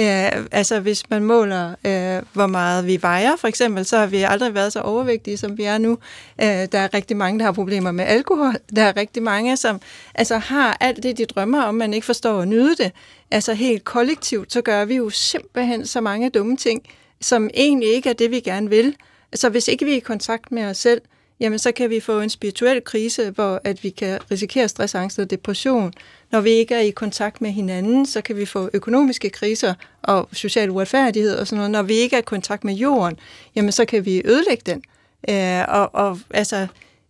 [0.00, 4.22] Øh, altså hvis man måler, øh, hvor meget vi vejer, for eksempel, så har vi
[4.22, 5.98] aldrig været så overvægtige, som vi er nu.
[6.42, 8.54] Øh, der er rigtig mange, der har problemer med alkohol.
[8.76, 9.80] Der er rigtig mange, som
[10.14, 12.92] altså, har alt det, de drømmer om, man ikke forstår at nyde det.
[13.30, 16.82] Altså helt kollektivt, så gør vi jo simpelthen så mange dumme ting,
[17.20, 18.94] som egentlig ikke er det, vi gerne vil.
[19.34, 21.00] Så hvis ikke vi er i kontakt med os selv,
[21.40, 25.18] jamen så kan vi få en spirituel krise, hvor at vi kan risikere stress, angst
[25.18, 25.92] og depression.
[26.32, 30.28] Når vi ikke er i kontakt med hinanden, så kan vi få økonomiske kriser og
[30.32, 31.70] social uretfærdighed og sådan noget.
[31.70, 33.18] Når vi ikke er i kontakt med jorden,
[33.56, 34.82] jamen så kan vi ødelægge den.
[35.28, 36.66] Øh, og, og altså,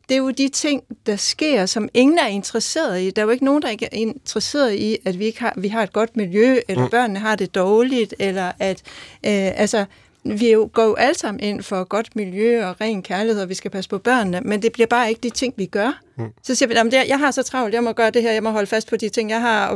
[0.09, 3.11] det er jo de ting, der sker, som ingen er interesseret i.
[3.11, 5.69] Der er jo ikke nogen, der ikke er interesseret i, at vi ikke har, vi
[5.69, 6.91] har et godt miljø, eller mm.
[6.91, 8.83] børnene har det dårligt, eller at
[9.27, 9.85] øh, altså,
[10.25, 13.55] vi jo, går jo alle sammen ind for godt miljø og ren kærlighed, og vi
[13.55, 16.01] skal passe på børnene, men det bliver bare ikke de ting, vi gør.
[16.17, 16.33] Mm.
[16.43, 18.51] Så siger vi, at jeg har så travlt, jeg må gøre det her, jeg må
[18.51, 19.69] holde fast på de ting, jeg har,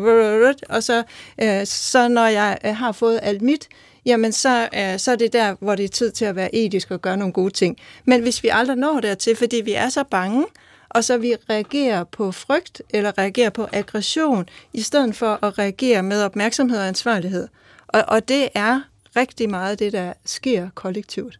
[0.68, 1.02] og så,
[1.42, 3.68] øh, så når jeg øh, har fået alt mit,
[4.06, 6.90] jamen så, øh, så er det der, hvor det er tid til at være etisk
[6.90, 7.76] og gøre nogle gode ting.
[8.04, 10.44] Men hvis vi aldrig når dertil, fordi vi er så bange,
[10.88, 16.02] og så vi reagerer på frygt eller reagerer på aggression, i stedet for at reagere
[16.02, 17.48] med opmærksomhed og ansvarlighed.
[17.88, 18.80] Og, og det er
[19.16, 21.38] rigtig meget det, der sker kollektivt.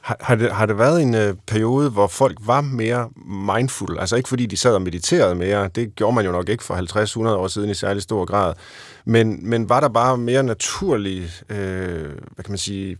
[0.00, 3.98] Har, har, det, har det været en øh, periode, hvor folk var mere mindful?
[3.98, 6.74] Altså ikke fordi de sad og mediterede mere, det gjorde man jo nok ikke for
[6.74, 8.54] 50-100 år siden i særlig stor grad,
[9.04, 12.98] men, men var der bare mere naturlig, øh, hvad kan man sige,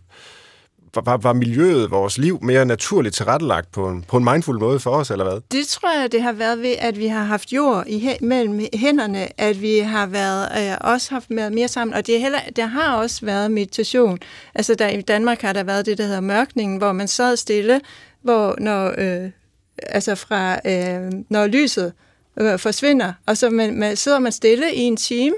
[0.95, 4.91] var, var miljøet, vores liv, mere naturligt tilrettelagt på en, på en mindful måde for
[4.91, 5.41] os, eller hvad?
[5.51, 9.41] Det tror jeg, det har været ved, at vi har haft jord i, mellem hænderne,
[9.41, 12.65] at vi har været, øh, også haft været mere sammen, og det, er heller, der
[12.65, 14.19] har også været meditation.
[14.55, 17.81] Altså der, i Danmark har der været det, der hedder mørkningen, hvor man sad stille,
[18.21, 19.29] hvor når, øh,
[19.83, 21.93] altså fra, øh, når lyset
[22.39, 25.35] øh, forsvinder, og så man, man, sidder man stille i en time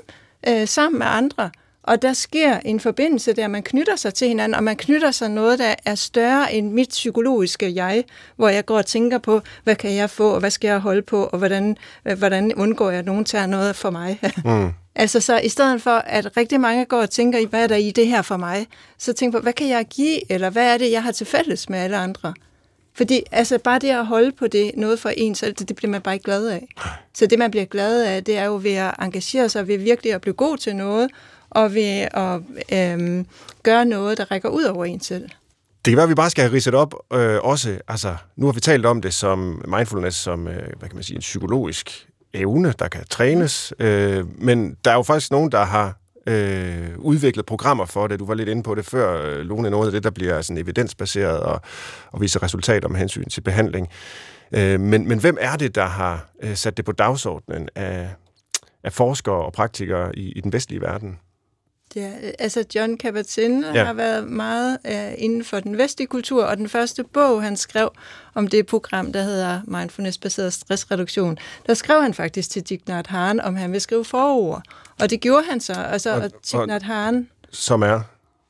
[0.48, 1.50] øh, sammen med andre,
[1.84, 5.30] og der sker en forbindelse der, man knytter sig til hinanden, og man knytter sig
[5.30, 8.04] noget, der er større end mit psykologiske jeg,
[8.36, 11.02] hvor jeg går og tænker på, hvad kan jeg få, og hvad skal jeg holde
[11.02, 14.20] på, og hvordan, øh, hvordan undgår jeg, at nogen tager noget for mig.
[14.46, 14.70] Mm.
[14.96, 17.76] altså så i stedet for, at rigtig mange går og tænker i, hvad er der
[17.76, 18.68] i det her for mig,
[18.98, 21.70] så tænker på, hvad kan jeg give, eller hvad er det, jeg har til fælles
[21.70, 22.34] med alle andre?
[22.94, 25.92] Fordi altså, bare det at holde på det, noget for en selv, det, det bliver
[25.92, 26.68] man bare ikke glad af.
[27.14, 30.14] Så det, man bliver glad af, det er jo ved at engagere sig, ved virkelig
[30.14, 31.10] at blive god til noget,
[31.52, 32.42] og ved at
[32.74, 33.26] øh,
[33.64, 35.30] gøre noget, der rækker ud over en selv.
[35.86, 37.80] Det kan være, at vi bare skal have ridset op øh, også.
[37.88, 41.16] Altså, nu har vi talt om det som mindfulness, som øh, hvad kan man sige,
[41.16, 43.74] en psykologisk evne, der kan trænes.
[43.80, 48.20] Øh, men der er jo faktisk nogen, der har øh, udviklet programmer for det.
[48.20, 50.58] Du var lidt inde på det før, øh, Lone, noget af det, der bliver sådan
[50.58, 51.62] evidensbaseret og,
[52.12, 53.88] og viser resultater med hensyn til behandling.
[54.52, 58.10] Øh, men, men hvem er det, der har øh, sat det på dagsordenen af,
[58.84, 61.20] af forskere og praktikere i, i den vestlige verden?
[61.96, 63.84] Ja, altså John Kabat-Zinn ja.
[63.84, 67.92] har været meget uh, inden for den vestlige kultur, og den første bog, han skrev
[68.34, 73.42] om det program, der hedder Mindfulness-baseret stressreduktion, der skrev han faktisk til Thich Nhat Hanh,
[73.42, 74.62] om han vil skrive forord.
[75.00, 75.74] Og det gjorde han så.
[75.74, 77.30] Altså, og, og Thich Nhat Hanh...
[77.52, 78.02] Som er?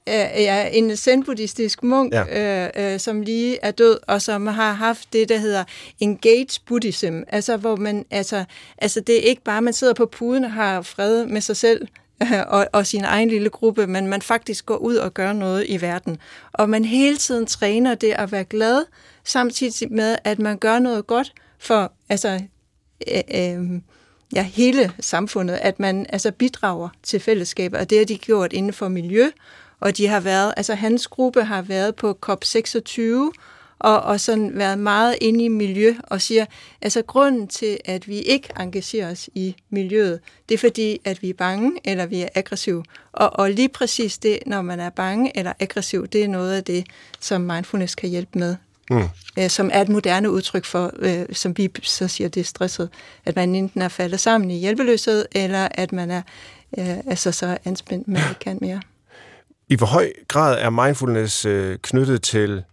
[0.08, 2.66] Ja, en zen-buddhistisk munk, ja.
[2.66, 5.64] øh, øh, som lige er død, og som har haft det, der hedder
[6.00, 8.44] engage buddhism, altså hvor man, altså,
[8.78, 11.88] altså det er ikke bare, man sidder på puden og har fred med sig selv,
[12.48, 15.82] og, og sin egen lille gruppe, men man faktisk går ud og gør noget i
[15.82, 16.18] verden.
[16.54, 18.86] Og man hele tiden træner det at være glad,
[19.24, 22.42] samtidig med, at man gør noget godt for altså,
[23.08, 23.82] øh, øh,
[24.36, 28.74] ja, hele samfundet, at man altså, bidrager til fællesskabet, og det har de gjort inden
[28.74, 29.30] for miljø,
[29.80, 33.32] og de har været, altså hans gruppe har været på COP26,
[33.82, 36.46] og, og sådan været meget inde i miljø og siger,
[36.82, 41.30] altså grunden til, at vi ikke engagerer os i miljøet, det er fordi, at vi
[41.30, 42.84] er bange eller vi er aggressive.
[43.12, 46.64] Og, og lige præcis det, når man er bange eller aggressiv, det er noget af
[46.64, 46.86] det,
[47.20, 48.56] som mindfulness kan hjælpe med.
[48.90, 49.04] Mm.
[49.40, 52.90] Øh, som er et moderne udtryk for, øh, som vi så siger, det er stresset,
[53.26, 56.22] at man enten er faldet sammen i hjælpeløshed, eller at man er
[56.78, 58.82] øh, altså så anspændt, man ikke kan mere.
[59.70, 62.64] I hvor høj grad er mindfulness øh, knyttet til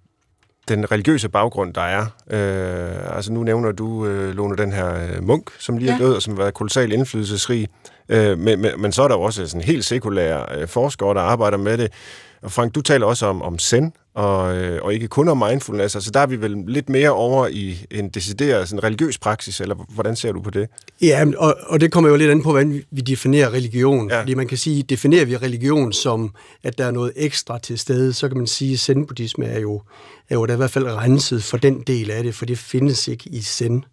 [0.68, 2.02] den religiøse baggrund, der er.
[2.30, 6.14] Øh, altså nu nævner du, øh, Lone, den her øh, munk, som lige er død,
[6.14, 7.68] og som har været kolossalt indflydelsesrig.
[8.08, 11.20] Øh, men, men, men så er der jo også sådan helt sekulære øh, forskere, der
[11.20, 11.92] arbejder med det.
[12.42, 15.94] Og Frank, du taler også om, om zen, og, øh, og ikke kun om mindfulness.
[15.94, 19.74] Altså der er vi vel lidt mere over i en decideret sådan religiøs praksis, eller
[19.88, 20.68] hvordan ser du på det?
[21.02, 24.10] Ja, og, og det kommer jo lidt an på, hvordan vi definerer religion.
[24.10, 24.20] Ja.
[24.20, 28.12] Fordi man kan sige, definerer vi religion som, at der er noget ekstra til stede,
[28.12, 29.82] så kan man sige, at zen-buddhisme er jo,
[30.28, 33.08] er jo da i hvert fald renset for den del af det, for det findes
[33.08, 33.84] ikke i zen.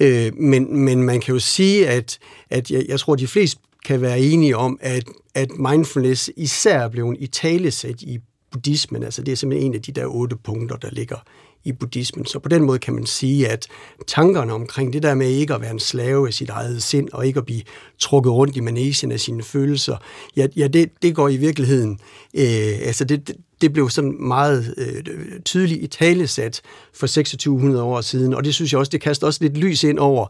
[0.00, 2.18] Øh, men, men man kan jo sige, at,
[2.50, 6.78] at jeg, jeg tror, at de fleste kan være enige om, at, at mindfulness især
[6.80, 8.18] er blevet i talesæt i
[8.52, 9.02] buddhismen.
[9.02, 11.16] Altså det er simpelthen en af de der otte punkter, der ligger
[11.64, 12.26] i buddhismen.
[12.26, 13.66] Så på den måde kan man sige, at
[14.06, 17.26] tankerne omkring det der med ikke at være en slave af sit eget sind, og
[17.26, 17.62] ikke at blive
[17.98, 19.96] trukket rundt i manesien af sine følelser,
[20.36, 22.00] ja, ja det, det går i virkeligheden,
[22.34, 26.60] øh, altså det, det blev sådan meget øh, tydeligt i talesat
[26.94, 29.98] for 2600 år siden, og det synes jeg også, det kaster også lidt lys ind
[29.98, 30.26] over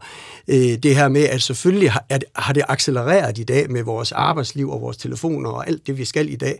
[0.47, 4.11] øh, det her med, at selvfølgelig har, at, har det accelereret i dag med vores
[4.11, 6.59] arbejdsliv og vores telefoner og alt det, vi skal i dag,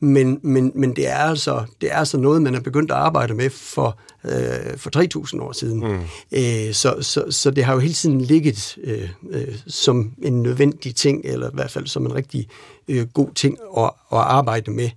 [0.00, 3.34] men, men, men det, er altså, det er altså noget, man er begyndt at arbejde
[3.34, 5.80] med for, øh, for 3.000 år siden.
[5.80, 6.00] Mm.
[6.32, 10.94] Øh, så, så, så det har jo hele tiden ligget øh, øh, som en nødvendig
[10.94, 12.48] ting, eller i hvert fald som en rigtig
[12.88, 14.90] øh, god ting at, at arbejde med.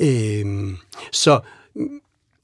[0.00, 0.74] Øh,
[1.12, 1.40] så,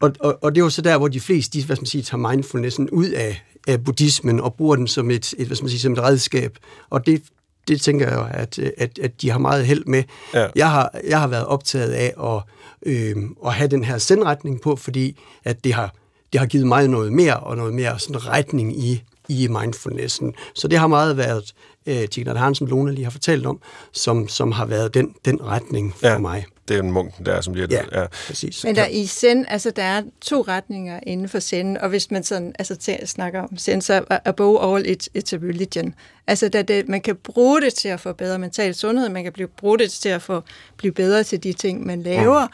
[0.00, 1.86] og, og, og det er jo så der, hvor de fleste de, hvad skal man
[1.86, 5.64] sige, tager mindfulnessen ud af, af buddhismen og bruger den som et, et, hvad skal
[5.64, 6.58] man sige, som et redskab.
[6.90, 7.22] Og det,
[7.68, 10.02] det tænker jeg, at, at, at de har meget held med.
[10.34, 10.46] Ja.
[10.56, 12.42] Jeg, har, jeg har været optaget af at,
[12.82, 15.94] øh, at have den her sendretning på, fordi at det har,
[16.32, 20.34] det har givet mig noget mere, og noget mere sådan retning i, i mindfulnessen.
[20.54, 21.54] Så det har meget været
[21.86, 23.60] øh, Tigner Hansen, Lone lige har fortalt om,
[23.92, 26.18] som, som har været den, den retning for ja.
[26.18, 28.64] mig det er en munk, der som lige ja, ja, præcis.
[28.64, 32.24] Men der i Zen, altså der er to retninger inden for Zen, og hvis man
[32.24, 35.94] sådan, altså snakker om Zen, så er above all it, it's a religion.
[36.26, 39.32] Altså der det, man kan bruge det til at få bedre mental sundhed, man kan
[39.32, 40.42] blive, bruge det til at få,
[40.76, 42.46] blive bedre til de ting, man laver,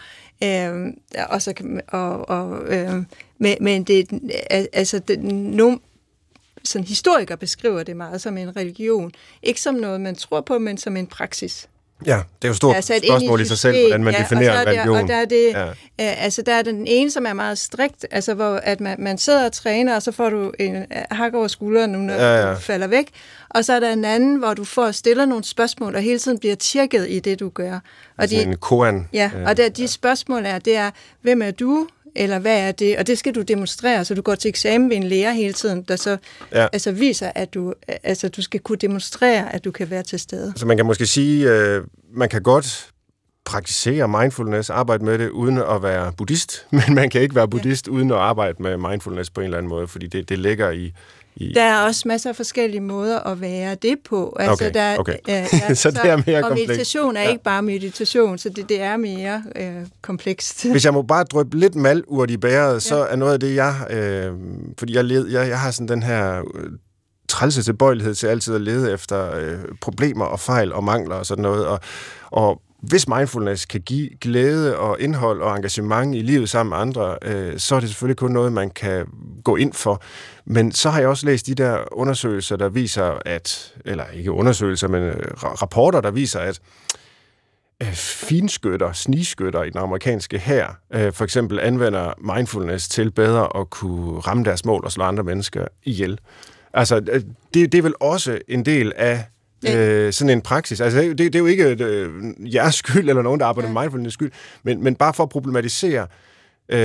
[0.42, 0.92] Øh,
[1.28, 2.94] og så, og, og, øh,
[3.38, 4.08] men, men det,
[4.72, 5.78] altså, det, nogle
[6.64, 9.12] sådan historikere beskriver det meget som en religion.
[9.42, 11.68] Ikke som noget, man tror på, men som en praksis.
[12.06, 14.68] Ja, det er jo et stort spørgsmål i sig selv, hvordan man ja, definerer en
[14.68, 14.96] religion.
[14.96, 15.68] Og der er, det, ja.
[15.68, 15.74] øh,
[16.24, 19.44] altså, der er den ene, som er meget strikt, altså hvor at man, man sidder
[19.44, 22.54] og træner, og så får du en øh, hak over skulderen, når ja, ja.
[22.54, 23.08] du falder væk.
[23.50, 26.38] Og så er der en anden, hvor du får stiller nogle spørgsmål, og hele tiden
[26.38, 27.74] bliver tjekket i det, du gør.
[27.74, 27.80] Og
[28.18, 29.08] altså de, en koan.
[29.12, 30.90] Ja, og der, de spørgsmål er, det er,
[31.22, 31.86] hvem er du?
[32.16, 32.98] Eller hvad er det?
[32.98, 35.82] Og det skal du demonstrere, så du går til eksamen ved en lærer hele tiden,
[35.82, 36.16] der så
[36.52, 36.66] ja.
[36.72, 40.52] altså, viser, at du, altså, du skal kunne demonstrere, at du kan være til stede.
[40.56, 42.88] Så man kan måske sige, øh, man kan godt
[43.44, 47.86] praktisere mindfulness, arbejde med det, uden at være buddhist, men man kan ikke være buddhist,
[47.86, 47.92] ja.
[47.92, 50.92] uden at arbejde med mindfulness på en eller anden måde, fordi det, det ligger i,
[51.36, 51.52] i...
[51.52, 54.36] Der er også masser af forskellige måder at være det på.
[54.40, 55.16] Altså, okay, der, okay.
[55.28, 57.30] Ja, ja, så, så det er mere og meditation er ja.
[57.30, 60.66] ikke bare meditation, så det, det er mere øh, komplekst.
[60.70, 62.78] Hvis jeg må bare drøbe lidt malurt i bæret, ja.
[62.78, 63.74] så er noget af det, jeg...
[63.90, 64.32] Øh,
[64.78, 66.70] fordi jeg, led, jeg, jeg har sådan den her øh,
[67.28, 71.42] trælse tilbøjelighed til altid at lede efter øh, problemer og fejl og mangler og sådan
[71.42, 71.66] noget.
[71.66, 71.80] Og,
[72.30, 77.16] og hvis mindfulness kan give glæde og indhold og engagement i livet sammen med andre,
[77.22, 79.06] øh, så er det selvfølgelig kun noget, man kan
[79.44, 80.02] gå ind for.
[80.46, 84.88] Men så har jeg også læst de der undersøgelser, der viser, at, eller ikke undersøgelser,
[84.88, 86.60] men øh, rapporter, der viser, at
[87.82, 93.70] øh, finskytter, snigskytter i den amerikanske her, øh, for eksempel anvender mindfulness til bedre at
[93.70, 96.18] kunne ramme deres mål og slå andre mennesker ihjel.
[96.74, 97.22] Altså, øh,
[97.54, 99.24] det, det er vel også en del af
[99.68, 100.80] øh, sådan en praksis.
[100.80, 102.10] Altså, det, det er jo ikke øh,
[102.54, 103.72] jeres skyld, eller nogen, der arbejder ja.
[103.72, 106.06] med mindfulness skyld, men, men bare for at problematisere
[106.68, 106.78] øh,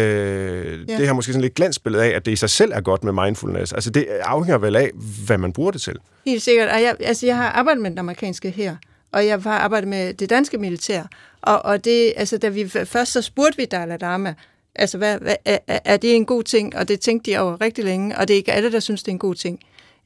[0.90, 0.98] ja.
[0.98, 3.12] det her måske sådan lidt glansbillede af, at det i sig selv er godt med
[3.26, 3.74] mindfulness.
[3.74, 4.92] Altså, det afhænger vel af,
[5.26, 5.96] hvad man bruger det til.
[6.26, 6.70] Helt sikkert.
[6.70, 8.76] Og jeg, altså, jeg har arbejdet med den amerikanske her,
[9.12, 11.04] og jeg har arbejdet med det danske militær.
[11.42, 14.34] Og, og det, altså, da vi først så spurgte vi Dalai Lama,
[14.76, 16.76] altså, hvad, hvad, er, er det en god ting?
[16.76, 19.08] Og det tænkte de over rigtig længe, og det er ikke alle, der synes, det
[19.08, 19.60] er en god ting.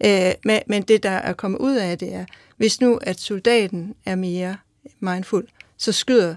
[0.05, 2.25] Øh, men, men det, der er kommet ud af det, er,
[2.63, 4.57] hvis nu at soldaten er mere
[4.99, 5.47] mindful,
[5.77, 6.35] så skyder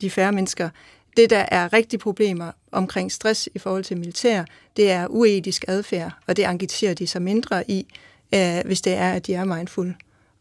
[0.00, 0.70] de færre mennesker.
[1.16, 4.44] Det, der er rigtig problemer omkring stress i forhold til militær,
[4.76, 7.86] det er uetisk adfærd, og det engagerer de sig mindre i,
[8.34, 9.94] øh, hvis det er, at de er mindful.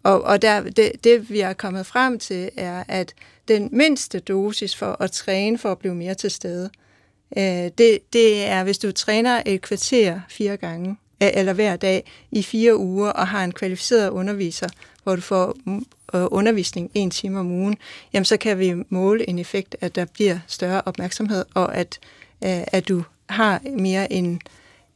[0.04, 3.14] Og, og der, det, det, vi er kommet frem til, er, at
[3.48, 6.70] den mindste dosis for at træne for at blive mere til stede,
[7.38, 7.44] øh,
[7.78, 12.78] det, det er, hvis du træner et kvarter fire gange, eller hver dag i fire
[12.78, 14.68] uger og har en kvalificeret underviser,
[15.04, 17.78] hvor du får mm, øh, undervisning en time om ugen,
[18.14, 22.00] jamen så kan vi måle en effekt, at der bliver større opmærksomhed, og at,
[22.46, 24.42] øh, at du har mere en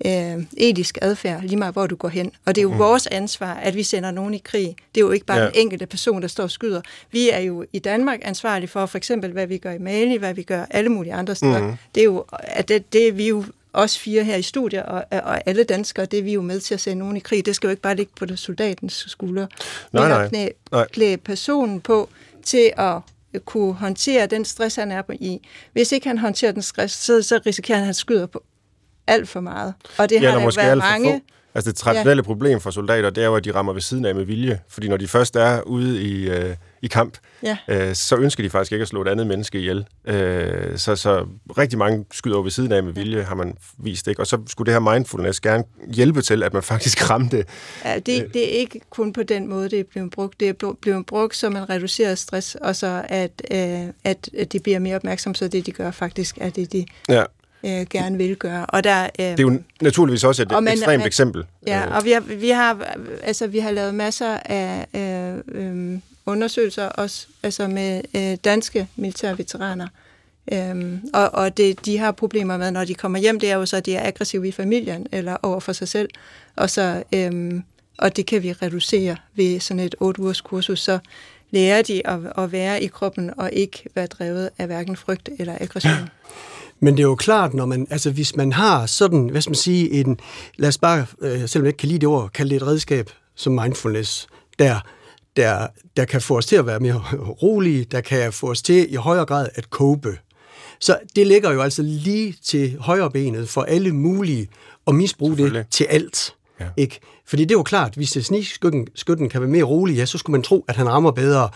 [0.05, 2.31] øh, etisk adfærd, lige meget hvor du går hen.
[2.45, 2.79] Og det er jo mm.
[2.79, 4.75] vores ansvar, at vi sender nogen i krig.
[4.95, 5.47] Det er jo ikke bare ja.
[5.47, 6.81] en enkelte person, der står og skyder.
[7.11, 10.33] Vi er jo i Danmark ansvarlige for for eksempel, hvad vi gør i Mali, hvad
[10.33, 11.61] vi gør alle mulige andre steder.
[11.61, 11.73] Mm.
[11.95, 13.43] Det er jo, at det, det er vi jo
[13.75, 16.73] os fire her i studiet, og, og alle danskere, det er vi jo med til
[16.73, 17.45] at sende nogen i krig.
[17.45, 19.47] Det skal jo ikke bare ligge på det soldatens skulder.
[19.91, 20.27] Nej, nej.
[20.27, 20.87] Knæ, nej.
[20.87, 22.09] klæde personen på
[22.43, 23.01] til at
[23.45, 25.47] kunne håndtere den stress, han er på i.
[25.73, 28.43] Hvis ikke han håndterer den stress, så, så risikerer han, at han skyder på
[29.07, 29.73] alt for meget.
[29.97, 31.21] Og det ja, har der været mange...
[31.55, 32.25] Altså det traditionelle ja.
[32.25, 34.59] problem for soldater, det er jo, at de rammer ved siden af med vilje.
[34.69, 37.57] Fordi når de først er ude i, øh, i kamp, ja.
[37.67, 39.85] øh, så ønsker de faktisk ikke at slå et andet menneske ihjel.
[40.05, 41.25] Øh, så, så
[41.57, 44.07] rigtig mange skyder over ved siden af med vilje, har man vist.
[44.07, 44.21] ikke.
[44.21, 47.45] Og så skulle det her mindfulness gerne hjælpe til, at man faktisk ramte.
[47.85, 48.33] Ja, det, øh.
[48.33, 50.39] det er ikke kun på den måde, det er blevet brugt.
[50.39, 54.79] Det er blevet brugt som en reduceret stress, og så at, øh, at de bliver
[54.79, 57.23] mere opmærksomme, så det de gør faktisk er det, de ja
[57.63, 58.65] øh, gerne vil gøre.
[58.65, 61.45] Og der, øh, det er jo naturligvis også et man, ekstremt man, eksempel.
[61.67, 61.95] Ja, øh.
[61.95, 67.27] og vi har, vi har, altså, vi har lavet masser af øh, øh, undersøgelser også
[67.43, 69.87] altså med øh, danske militære veteraner.
[70.53, 73.65] Øhm, og og det, de har problemer med, når de kommer hjem, det er jo
[73.65, 76.09] så, at de er aggressive i familien eller over for sig selv.
[76.55, 77.63] Og, så, øhm,
[77.97, 80.99] og det kan vi reducere ved sådan et 8 ugers kursus, så
[81.51, 85.57] lærer de at, at være i kroppen og ikke være drevet af hverken frygt eller
[85.59, 86.09] aggression.
[86.79, 89.55] Men det er jo klart, når man, altså hvis man har sådan, hvad skal man
[89.55, 90.19] sige, en,
[90.57, 93.09] lad os bare, øh, selvom jeg ikke kan lide det ord, kalde det et redskab
[93.35, 94.27] som mindfulness,
[94.59, 94.79] der,
[95.37, 97.03] der, der kan få os til at være mere
[97.43, 100.17] rolige, der kan få os til i højere grad at cope.
[100.79, 104.47] Så det ligger jo altså lige til højre benet for alle mulige
[104.87, 106.35] at misbruge det til alt.
[106.59, 106.65] Ja.
[106.77, 106.99] Ikke?
[107.27, 110.43] Fordi det er jo klart, hvis snigskytten kan være mere rolig, ja, så skulle man
[110.43, 111.49] tro, at han rammer bedre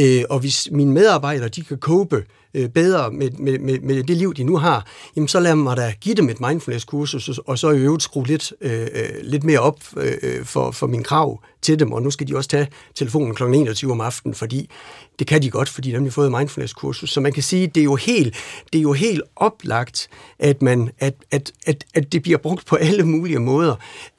[0.00, 4.16] øh, og hvis mine medarbejdere de kan cope øh, bedre med, med, med, med det
[4.16, 4.86] liv, de nu har,
[5.16, 8.52] jamen så lad mig da give dem et mindfulness-kursus, og så i øvrigt skrue lidt,
[8.60, 12.10] øh, øh lidt mere op øh, øh, for, for min krav til dem, og nu
[12.10, 13.42] skal de også tage telefonen kl.
[13.42, 14.70] 21 om aftenen, fordi
[15.18, 17.10] det kan de godt, fordi de har fået mindfulness-kursus.
[17.10, 18.34] Så man kan sige, det er jo helt,
[18.72, 22.76] det er jo helt oplagt, at, man, at, at, at, at det bliver brugt på
[22.76, 23.74] alle mulige måder.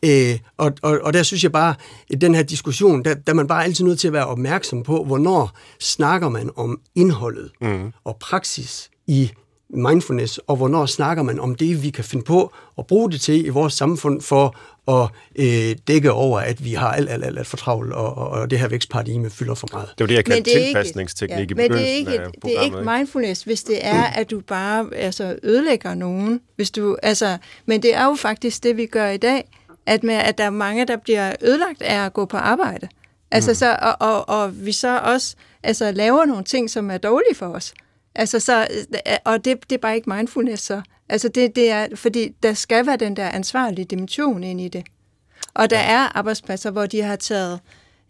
[0.06, 1.76] Øh, og, og, og der synes jeg bare,
[2.14, 4.84] at den her diskussion, der, der er man bare altid nødt til at være opmærksom
[4.84, 7.94] på, hvornår snakker man om indholdet mm.
[8.04, 9.32] og praksis i
[9.74, 13.46] mindfulness, og hvornår snakker man om det, vi kan finde på at bruge det til
[13.46, 14.56] i vores samfund for
[14.88, 18.30] at øh, dække over, at vi har alt, alt, alt, alt for travlt, og, og,
[18.30, 19.90] og det her vækstparadigme fylder for meget.
[19.98, 22.62] Det var det, jeg kaldte tilpasningsteknik ja, i begyndelsen Men det er, ikke, det er
[22.62, 26.42] ikke mindfulness, hvis det er, at du bare altså, ødelægger nogen.
[26.56, 29.50] Hvis du, altså, men det er jo faktisk det, vi gør i dag,
[29.86, 32.88] at, med, at der er mange, der bliver ødelagt af at gå på arbejde.
[33.32, 33.56] Altså, mm.
[33.56, 37.46] så, og, og, og vi så også altså, laver nogle ting, som er dårlige for
[37.46, 37.74] os.
[38.16, 38.68] Altså, så,
[39.26, 40.82] og det, det er bare ikke mindfulness så.
[41.10, 44.84] Altså, det, det er, fordi der skal være den der ansvarlige dimension ind i det.
[45.54, 47.60] Og der er arbejdspladser, hvor de har taget,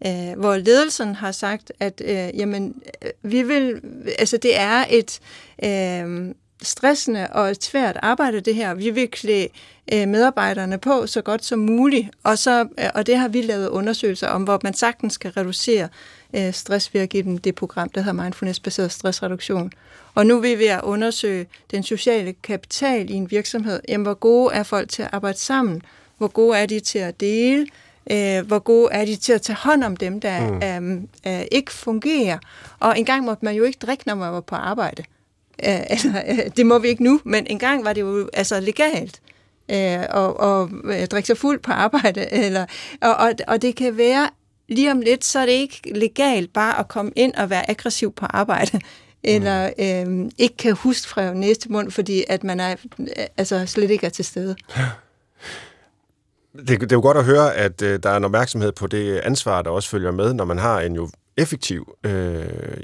[0.06, 2.76] øh, hvor ledelsen har sagt, at øh, jamen,
[3.22, 3.82] vi vil,
[4.20, 5.20] altså det er et
[5.64, 8.74] øh, stressende og et svært arbejde det her.
[8.74, 9.47] Vi vil klæde
[9.93, 13.68] øh, medarbejderne på så godt som muligt, og, så, øh, og det har vi lavet
[13.68, 15.89] undersøgelser om, hvor man sagtens skal reducere
[16.34, 19.71] øh, stress ved at give dem det program, der hedder Mindfulness-baseret stressreduktion.
[20.15, 23.79] Og nu vil vi at undersøge den sociale kapital i en virksomhed.
[23.89, 25.82] Jamen, hvor gode er folk til at arbejde sammen?
[26.17, 27.67] Hvor gode er de til at dele?
[28.11, 30.97] Øh, hvor gode er de til at tage hånd om dem, der mm.
[31.27, 32.38] øh, øh, ikke fungerer?
[32.79, 35.03] Og engang måtte man jo ikke drikke, når man var på arbejde.
[35.65, 39.21] Øh, altså, øh, det må vi ikke nu, men engang var det jo altså legalt
[39.71, 42.34] øh, og, og øh, drikke sig fuld på arbejde.
[42.45, 42.65] Eller,
[43.01, 44.29] og, og, og det kan være,
[44.72, 48.13] lige om lidt, så er det ikke legalt bare at komme ind og være aggressiv
[48.13, 48.80] på arbejde
[49.24, 52.76] eller øh, ikke kan huske fra næste mund, fordi at man er,
[53.38, 54.55] altså slet ikke er til stede.
[56.57, 59.17] Det, det er jo godt at høre, at øh, der er en opmærksomhed på det
[59.17, 62.11] ansvar, der også følger med, når man har en jo effektiv øh,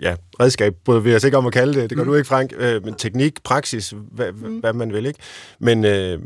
[0.01, 2.09] ja, redskab, både vi os ikke om at kalde det, det gør mm.
[2.09, 4.59] du ikke, Frank, øh, men teknik, praksis, hvad, mm.
[4.59, 5.19] hvad man vil, ikke?
[5.59, 6.19] Men øh,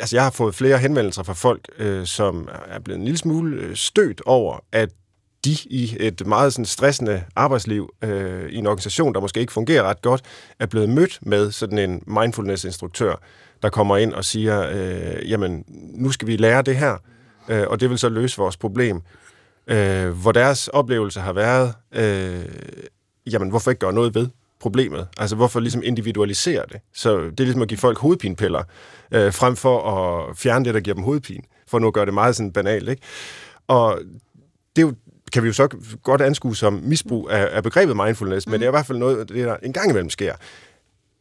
[0.00, 3.56] altså, jeg har fået flere henvendelser fra folk, øh, som er blevet en lille smule
[3.56, 4.90] øh, stødt over, at
[5.44, 9.82] de i et meget sådan stressende arbejdsliv øh, i en organisation, der måske ikke fungerer
[9.82, 10.22] ret godt,
[10.58, 13.14] er blevet mødt med sådan en mindfulness-instruktør,
[13.62, 16.96] der kommer ind og siger, øh, jamen, nu skal vi lære det her,
[17.48, 19.00] øh, og det vil så løse vores problem.
[19.66, 22.44] Øh, hvor deres oplevelse har været, øh,
[23.32, 24.28] jamen, hvorfor ikke gøre noget ved
[24.60, 25.08] problemet?
[25.18, 26.80] Altså, hvorfor ligesom individualisere det?
[26.94, 28.62] Så det er ligesom at give folk hovedpinepiller,
[29.12, 32.14] øh, frem for at fjerne det, der giver dem hovedpine, for nu at gøre det
[32.14, 33.02] meget sådan banalt, ikke?
[33.68, 34.00] Og
[34.76, 34.94] det er jo
[35.32, 35.68] kan vi jo så
[36.02, 38.50] godt anskue som misbrug af, af begrebet mindfulness, mm.
[38.50, 40.34] men det er i hvert fald noget, det der en gang imellem sker.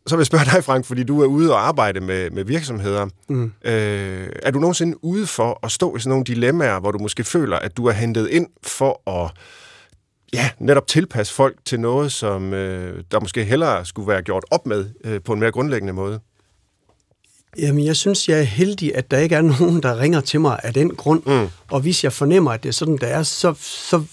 [0.08, 3.08] Så vil jeg spørge dig, Frank, fordi du er ude og arbejde med, med virksomheder.
[3.30, 3.54] Mm.
[3.64, 7.24] Øh, er du nogensinde ude for at stå i sådan nogle dilemmaer, hvor du måske
[7.24, 9.32] føler, at du er hentet ind for at
[10.34, 14.66] ja, netop tilpasse folk til noget, som øh, der måske hellere skulle være gjort op
[14.66, 16.20] med øh, på en mere grundlæggende måde?
[17.58, 20.60] Jamen, jeg synes, jeg er heldig, at der ikke er nogen, der ringer til mig
[20.64, 21.24] af den grund.
[21.26, 21.48] Mm.
[21.72, 24.04] Og hvis jeg fornemmer, at det er sådan, der er, så, så,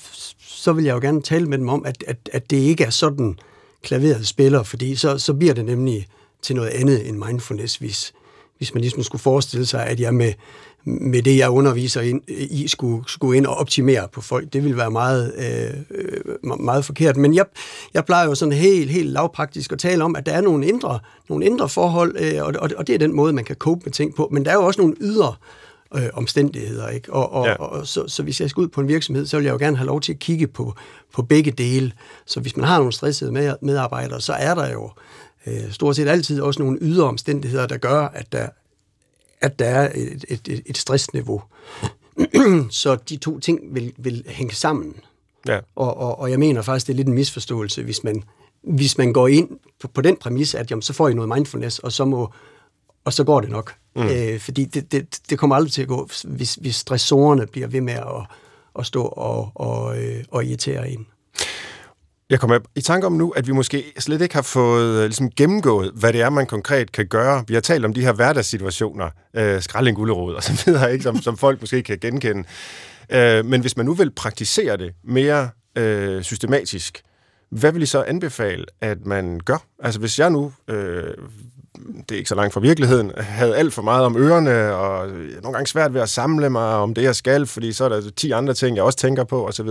[0.40, 2.90] så vil jeg jo gerne tale med dem om, at, at, at det ikke er
[2.90, 3.38] sådan,
[3.82, 6.06] klaveret spiller, fordi så, så bliver det nemlig
[6.42, 8.12] til noget andet end mindfulness, hvis,
[8.58, 10.32] hvis man ligesom skulle forestille sig, at jeg med,
[10.84, 14.52] med det, jeg underviser ind, i, skulle, skulle ind og optimere på folk.
[14.52, 17.16] Det ville være meget, øh, meget forkert.
[17.16, 17.44] Men jeg,
[17.94, 20.98] jeg plejer jo sådan helt, helt lavpraktisk at tale om, at der er nogle indre,
[21.28, 23.92] nogle indre forhold, øh, og, og, og det er den måde, man kan cope med
[23.92, 24.28] ting på.
[24.32, 25.34] Men der er jo også nogle ydre
[25.94, 26.88] øh, omstændigheder.
[26.88, 27.12] Ikke?
[27.12, 27.54] Og, og, ja.
[27.54, 29.58] og, og så, så hvis jeg skal ud på en virksomhed, så vil jeg jo
[29.58, 30.74] gerne have lov til at kigge på,
[31.14, 31.92] på begge dele.
[32.26, 34.90] Så hvis man har nogle stressede med, medarbejdere, så er der jo
[35.46, 38.48] øh, stort set altid også nogle ydre omstændigheder, der gør, at der,
[39.42, 41.42] at der er et, et, et, stressniveau.
[42.70, 44.94] så de to ting vil, vil hænge sammen.
[45.48, 45.58] Ja.
[45.76, 48.22] Og, og, og jeg mener faktisk, det er lidt en misforståelse, hvis man,
[48.62, 49.48] hvis man går ind
[49.80, 52.32] på, på den præmis, at jamen, så får I noget mindfulness, og så, må,
[53.04, 53.74] og så går det nok.
[53.96, 54.02] Mm.
[54.02, 57.80] Øh, fordi det, det, det kommer aldrig til at gå, hvis, hvis stressorerne bliver ved
[57.80, 58.26] med at,
[58.78, 61.06] at stå og, og, øh, og irritere en.
[62.32, 65.30] Jeg kommer i tanke om nu, at vi måske slet ikke har fået øh, ligesom,
[65.30, 67.44] gennemgået, hvad det er, man konkret kan gøre.
[67.48, 71.22] Vi har talt om de her hverdagssituationer, øh, skralding gullerod og så videre, ikke, som,
[71.22, 72.44] som folk måske kan genkende.
[73.10, 77.02] Øh, men hvis man nu vil praktisere det mere øh, systematisk,
[77.50, 79.64] hvad vil I så anbefale, at man gør?
[79.82, 81.14] Altså hvis jeg nu, øh,
[82.08, 85.42] det er ikke så langt fra virkeligheden, havde alt for meget om ørerne, og øh,
[85.42, 88.10] nogle gange svært ved at samle mig om det, jeg skal, fordi så er der
[88.16, 89.68] 10 andre ting, jeg også tænker på, osv.,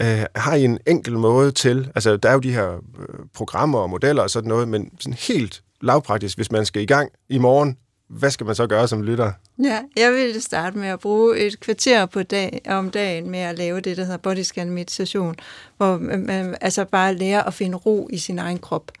[0.00, 3.78] Øh, har I en enkel måde til, altså der er jo de her øh, programmer
[3.78, 7.38] og modeller og sådan noget, men sådan helt lavpraktisk, hvis man skal i gang i
[7.38, 7.76] morgen,
[8.08, 9.32] hvad skal man så gøre som lytter?
[9.62, 13.58] Ja, jeg vil starte med at bruge et kvarter på dag, om dagen med at
[13.58, 15.34] lave det, der hedder bodyscan meditation,
[15.76, 18.92] hvor man altså bare lærer at finde ro i sin egen krop.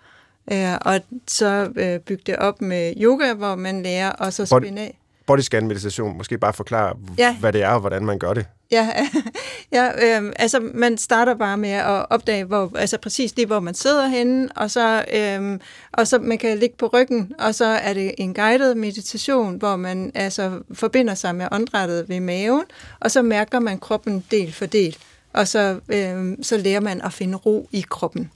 [0.52, 4.82] Øh, og så øh, bygge det op med yoga, hvor man lærer at så spænde
[4.82, 7.36] af bodyscan meditation, måske bare forklare, ja.
[7.40, 8.46] hvad det er og hvordan man gør det.
[8.70, 8.88] Ja,
[9.72, 13.74] ja øh, altså man starter bare med at opdage, hvor, altså præcis lige hvor man
[13.74, 15.58] sidder henne, og så, øh,
[15.92, 19.76] og så man kan ligge på ryggen, og så er det en guided meditation, hvor
[19.76, 22.64] man altså forbinder sig med åndedrættet ved maven,
[23.00, 24.96] og så mærker man kroppen del for del,
[25.32, 28.30] og så, øh, så lærer man at finde ro i kroppen.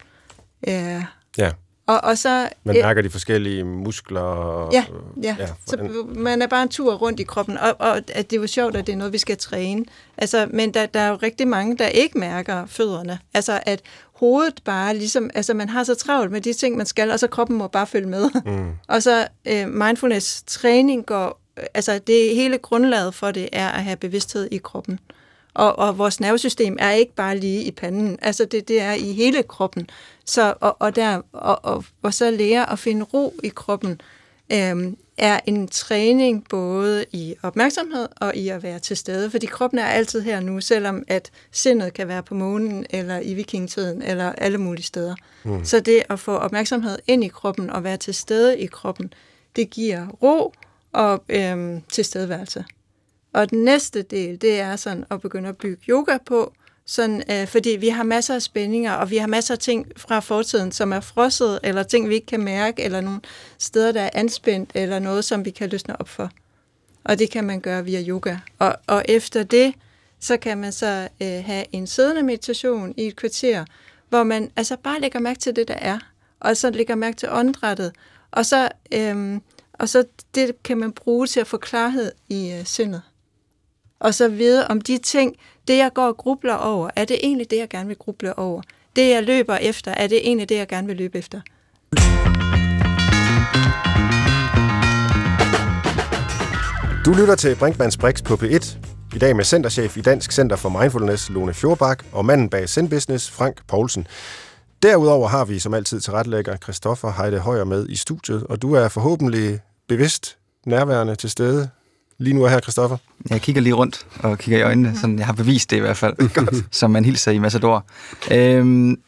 [0.68, 1.02] Øh,
[1.38, 1.50] ja.
[1.88, 4.20] Og, og så, man mærker de forskellige muskler.
[4.20, 4.84] Og, ja,
[5.22, 5.36] ja.
[5.38, 8.40] ja så man er bare en tur rundt i kroppen, og, og at det er
[8.40, 9.84] jo sjovt, at det er noget, vi skal træne.
[10.16, 13.18] Altså, men der, der er jo rigtig mange, der ikke mærker fødderne.
[13.34, 13.80] Altså, at
[14.12, 17.26] hovedet bare ligesom, altså man har så travlt med de ting, man skal, og så
[17.26, 18.30] kroppen må bare følge med.
[18.44, 18.70] Mm.
[18.94, 21.40] og så uh, mindfulness-træning går,
[21.74, 25.00] altså det hele grundlaget for det er at have bevidsthed i kroppen.
[25.58, 29.12] Og, og vores nervesystem er ikke bare lige i panden, altså det, det er i
[29.12, 29.90] hele kroppen.
[30.24, 34.00] Så, og, og, der, og, og, og så lære at finde ro i kroppen,
[34.52, 39.78] øhm, er en træning både i opmærksomhed og i at være til stede, fordi kroppen
[39.78, 44.32] er altid her nu, selvom at sindet kan være på månen, eller i vikingetiden, eller
[44.32, 45.14] alle mulige steder.
[45.44, 45.64] Mm.
[45.64, 49.12] Så det at få opmærksomhed ind i kroppen og være til stede i kroppen,
[49.56, 50.54] det giver ro
[50.92, 52.64] og øhm, tilstedeværelse.
[53.38, 56.52] Og den næste del, det er sådan at begynde at bygge yoga på,
[56.86, 60.20] sådan, øh, fordi vi har masser af spændinger, og vi har masser af ting fra
[60.20, 63.20] fortiden, som er frosset, eller ting, vi ikke kan mærke, eller nogle
[63.58, 66.30] steder, der er anspændt, eller noget, som vi kan løsne op for.
[67.04, 68.36] Og det kan man gøre via yoga.
[68.58, 69.74] Og, og efter det,
[70.20, 73.64] så kan man så øh, have en siddende meditation i et kvarter,
[74.08, 75.98] hvor man altså bare lægger mærke til det, der er,
[76.40, 77.92] og så lægger mærke til åndedrættet,
[78.30, 79.40] og så, øh,
[79.72, 83.02] og så det kan man bruge til at få klarhed i øh, sindet
[84.00, 85.36] og så vide om de ting,
[85.68, 88.62] det jeg går og grubler over, er det egentlig det, jeg gerne vil gruble over?
[88.96, 91.40] Det, jeg løber efter, er det egentlig det, jeg gerne vil løbe efter?
[97.04, 98.76] Du lytter til Brinkmanns Brix på P1.
[99.14, 102.88] I dag med centerchef i Dansk Center for Mindfulness, Lone Fjordbak, og manden bag Zen
[102.88, 104.06] Business, Frank Poulsen.
[104.82, 108.88] Derudover har vi som altid tilrettelægger Christoffer Heide Højer med i studiet, og du er
[108.88, 111.68] forhåbentlig bevidst nærværende til stede
[112.18, 112.96] lige nu er her, Christoffer?
[113.30, 115.96] Jeg kigger lige rundt og kigger i øjnene, så jeg har bevist det i hvert
[115.96, 116.14] fald,
[116.70, 117.86] som man hilser i Massador.
[118.30, 119.00] Øhm,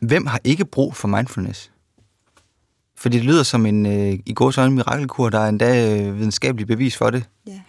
[0.00, 1.70] hvem har ikke brug for mindfulness?
[2.96, 6.18] Fordi det lyder som en, øh, i går så en mirakelkur, der er endda øh,
[6.18, 7.24] videnskabelig bevis for det.
[7.46, 7.60] Ja.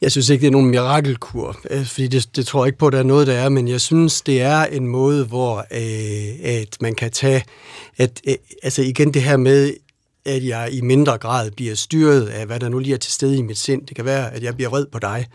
[0.00, 2.86] Jeg synes ikke, det er nogen mirakelkur, øh, fordi det, det tror jeg ikke på,
[2.86, 6.60] at der er noget, der er, men jeg synes, det er en måde, hvor øh,
[6.60, 7.44] at man kan tage,
[7.96, 9.74] at, øh, altså igen det her med,
[10.28, 13.38] at jeg i mindre grad bliver styret af, hvad der nu lige er til stede
[13.38, 13.86] i mit sind.
[13.86, 15.26] Det kan være, at jeg bliver vred på dig,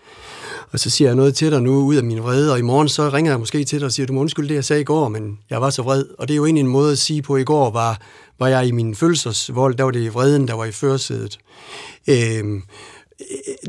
[0.71, 2.89] og så siger jeg noget til dig nu ud af min vrede, og i morgen
[2.89, 4.85] så ringer jeg måske til dig og siger, du må undskylde det, jeg sagde i
[4.85, 6.05] går, men jeg var så vred.
[6.17, 8.01] Og det er jo egentlig en måde at sige på, i går var,
[8.39, 11.39] var jeg i min følelsesvold, der var det vreden, der var i førersædet.
[12.07, 12.63] Øhm,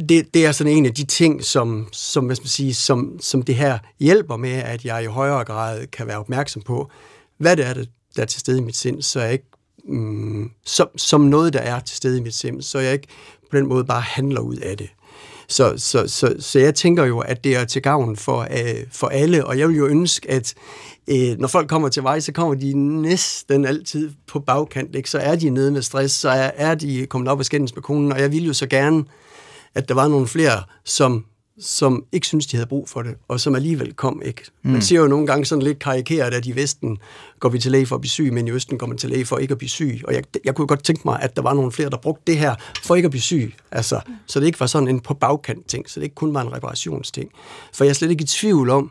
[0.09, 3.19] det, det er sådan en af de ting, som, som, hvad skal man sige, som,
[3.21, 6.91] som det her hjælper med, at jeg i højere grad kan være opmærksom på,
[7.39, 7.75] hvad det er,
[8.17, 9.51] der er til stede i mit sind, så jeg ikke
[9.89, 13.09] mm, som, som noget, der er til stede i mit sind, så jeg ikke
[13.51, 14.89] på den måde bare handler ud af det.
[15.49, 19.07] Så, så, så, så jeg tænker jo, at det er til gavn for, øh, for
[19.07, 20.55] alle, og jeg vil jo ønske, at
[21.09, 22.73] øh, når folk kommer til vej, så kommer de
[23.03, 25.11] næsten altid på bagkant, ikke?
[25.11, 27.83] så er de nede med stress, så er, er de kommet op og skændes med
[27.83, 29.05] konen, og jeg vil jo så gerne,
[29.75, 31.25] at der var nogle flere, som
[31.61, 34.43] som ikke synes, de havde brug for det, og som alligevel kom ikke.
[34.63, 34.71] Mm.
[34.71, 36.99] Man ser jo nogle gange sådan lidt karikeret, at i Vesten
[37.41, 39.27] går vi til læge for at blive syg, men i Østen går man til læge
[39.27, 40.01] for ikke at blive syg.
[40.05, 42.39] Og jeg, jeg kunne godt tænke mig, at der var nogle flere, der brugte det
[42.39, 43.55] her for ikke at blive syg.
[43.71, 46.41] Altså, så det ikke var sådan en på bagkant ting, så det ikke kun var
[46.41, 47.31] en reparationsting.
[47.75, 48.91] For jeg er slet ikke i tvivl om,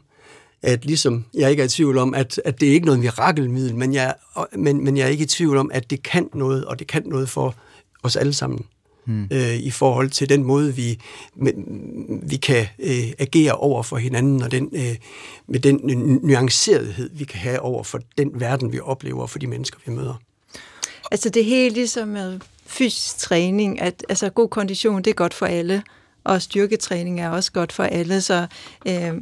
[0.62, 3.76] at ligesom jeg ikke er i tvivl om, at, at det er ikke noget mirakelmiddel,
[3.76, 4.16] men jeg,
[4.56, 7.04] men, men jeg er ikke i tvivl om, at det kan noget, og det kan
[7.06, 7.56] noget for
[8.04, 8.66] os alle sammen
[9.06, 9.28] mm.
[9.32, 11.00] øh, i forhold til den måde, vi,
[11.36, 11.54] med,
[12.30, 14.96] vi kan øh, agere over for hinanden, og den, øh,
[15.48, 15.80] med den
[16.24, 19.92] nuancerethed, vi kan have over for den verden, vi oplever, og for de mennesker, vi
[19.92, 20.22] møder.
[21.12, 25.34] Altså det er helt ligesom med fysisk træning, at altså, god kondition, det er godt
[25.34, 25.84] for alle,
[26.24, 28.48] og styrketræning er også godt for alle, så
[28.88, 29.14] øh,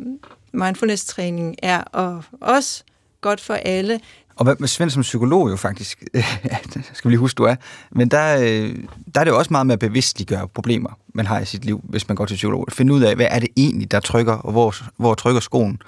[0.53, 2.83] mindfulness-træning er og også
[3.21, 3.99] godt for alle.
[4.41, 6.03] Og med Svend som psykolog jo faktisk,
[6.93, 7.55] skal vi lige huske, du er,
[7.91, 8.75] men der, øh,
[9.15, 11.81] der er det jo også meget med at bevidstliggøre problemer, man har i sit liv,
[11.83, 12.67] hvis man går til psykolog.
[12.71, 15.81] Finde ud af, hvad er det egentlig, der trykker, og hvor, hvor trykker skoen.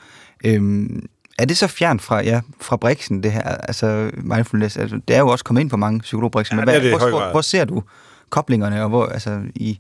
[0.46, 1.06] Øhm,
[1.40, 4.78] er det så fjern fra, ja, fra Brixen, det her, altså mindfulness?
[4.78, 7.10] Altså, det er jo også kommet ind på mange psykologbrixen, ja, men hvad, det hvor,
[7.10, 7.84] hvor, hvor, ser du
[8.30, 9.80] koblingerne og hvor, altså, i,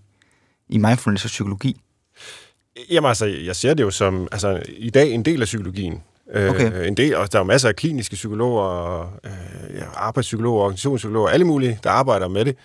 [0.69, 1.81] i mindfulness og psykologi?
[2.89, 6.01] Jamen altså, jeg ser det jo som altså, i dag en del af psykologien.
[6.31, 6.87] Øh, okay.
[6.87, 11.79] en del, og der er masser af kliniske psykologer, øh, ja, arbejdspsykologer, organisationspsykologer, alle mulige,
[11.83, 12.55] der arbejder med det.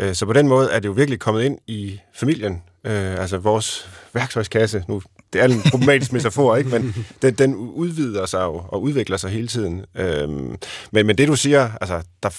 [0.00, 2.62] Øh, så på den måde er det jo virkelig kommet ind i familien.
[2.84, 6.70] Øh, altså vores værktøjskasse, nu det er en problematisk metafor, ikke?
[6.70, 9.84] men den, den udvider sig jo og udvikler sig hele tiden.
[9.94, 10.56] Øhm,
[10.92, 12.34] men, men det du siger, altså, der er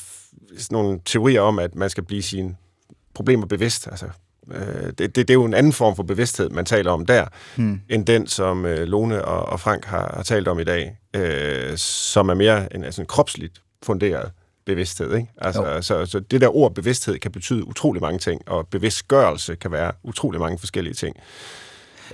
[0.57, 2.55] sådan nogle teorier om, at man skal blive sine
[3.13, 3.87] problemer bevidst.
[3.87, 4.05] Altså,
[4.51, 7.25] øh, det, det, det er jo en anden form for bevidsthed, man taler om der,
[7.55, 7.81] hmm.
[7.89, 11.77] end den, som øh, Lone og, og Frank har, har talt om i dag, øh,
[11.77, 14.31] som er mere en, altså en kropsligt funderet
[14.65, 15.15] bevidsthed.
[15.15, 15.31] Ikke?
[15.37, 19.71] Altså, så, så det der ord bevidsthed kan betyde utrolig mange ting, og bevidstgørelse kan
[19.71, 21.15] være utrolig mange forskellige ting.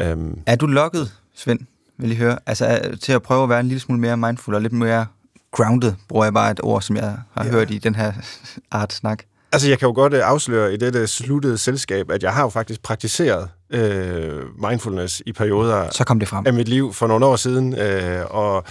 [0.01, 0.39] Øhm.
[0.45, 1.59] Er du lukket, Svend,
[1.97, 4.61] vil I høre, altså, til at prøve at være en lille smule mere mindful og
[4.61, 5.05] lidt mere
[5.51, 7.51] grounded, bruger jeg bare et ord, som jeg har ja.
[7.51, 8.13] hørt i den her
[8.71, 9.23] art snak?
[9.51, 12.49] Altså, jeg kan jo godt øh, afsløre i dette sluttede selskab, at jeg har jo
[12.49, 16.47] faktisk praktiseret øh, mindfulness i perioder Så kom det frem.
[16.47, 18.63] af mit liv for nogle år siden, øh, og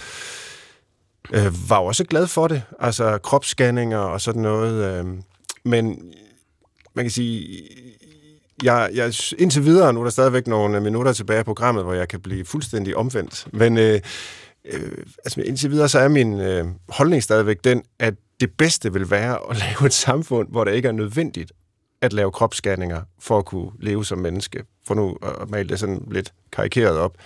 [1.33, 2.61] øh, var også glad for det.
[2.79, 4.99] Altså, kropsscanninger og sådan noget.
[4.99, 5.05] Øh,
[5.63, 6.13] men
[6.93, 7.63] man kan sige,
[8.63, 12.07] jeg, jeg, indtil videre, nu er der stadigvæk nogle minutter tilbage af programmet, hvor jeg
[12.07, 13.47] kan blive fuldstændig omvendt.
[13.53, 14.01] Men øh,
[14.65, 14.91] øh,
[15.25, 19.39] altså, indtil videre, så er min øh, holdning stadigvæk den, at det bedste vil være
[19.49, 21.51] at lave et samfund, hvor det ikke er nødvendigt
[22.01, 24.63] at lave kropsscanninger for at kunne leve som menneske.
[24.87, 27.17] For nu at male det sådan lidt karikeret op.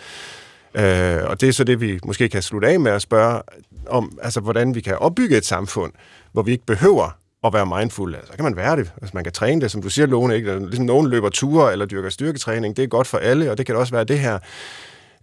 [0.75, 3.41] Øh, og det er så det, vi måske kan slutte af med at spørge
[3.87, 5.91] om, altså hvordan vi kan opbygge et samfund,
[6.31, 8.15] hvor vi ikke behøver at være mindful.
[8.15, 8.93] Altså, så kan man være det.
[9.01, 10.35] Altså, man kan træne det, som du siger, Lone.
[10.35, 10.59] Ikke?
[10.59, 12.77] Ligesom nogen løber ture eller dyrker styrketræning.
[12.77, 14.39] Det er godt for alle, og det kan også være det her.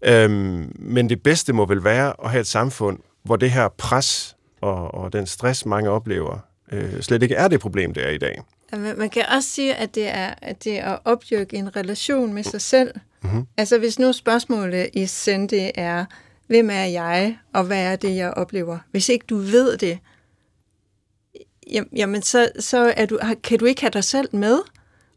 [0.04, 4.36] Øhm, men det bedste må vel være at have et samfund, hvor det her pres
[4.60, 6.38] og, og den stress, mange oplever,
[6.72, 8.42] øh, slet ikke er det problem, det er i dag.
[8.72, 12.42] Man kan også sige, at det er, at det er at opdyrke en relation med
[12.42, 12.94] sig selv.
[13.22, 13.46] Mm-hmm.
[13.56, 16.04] Altså hvis nu spørgsmålet i sendte er,
[16.46, 18.78] hvem er jeg, og hvad er det, jeg oplever?
[18.90, 19.98] Hvis ikke du ved det,
[21.96, 24.58] jamen så, så er du, kan du ikke have dig selv med.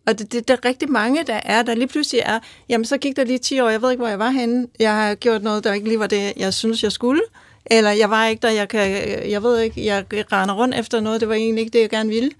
[0.08, 2.39] Og det, det, der er rigtig mange, der er, der lige pludselig er,
[2.70, 4.68] jamen så gik der lige 10 år, jeg ved ikke, hvor jeg var henne.
[4.80, 7.22] Jeg har gjort noget, der ikke lige var det, jeg synes, jeg skulle.
[7.66, 8.91] Eller jeg var ikke der, jeg, kan,
[9.30, 12.09] jeg ved ikke, jeg render rundt efter noget, det var egentlig ikke det, jeg gerne
[12.09, 12.32] ville.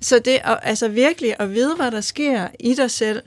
[0.00, 3.22] Så det altså virkelig at vide, hvad der sker i dig selv,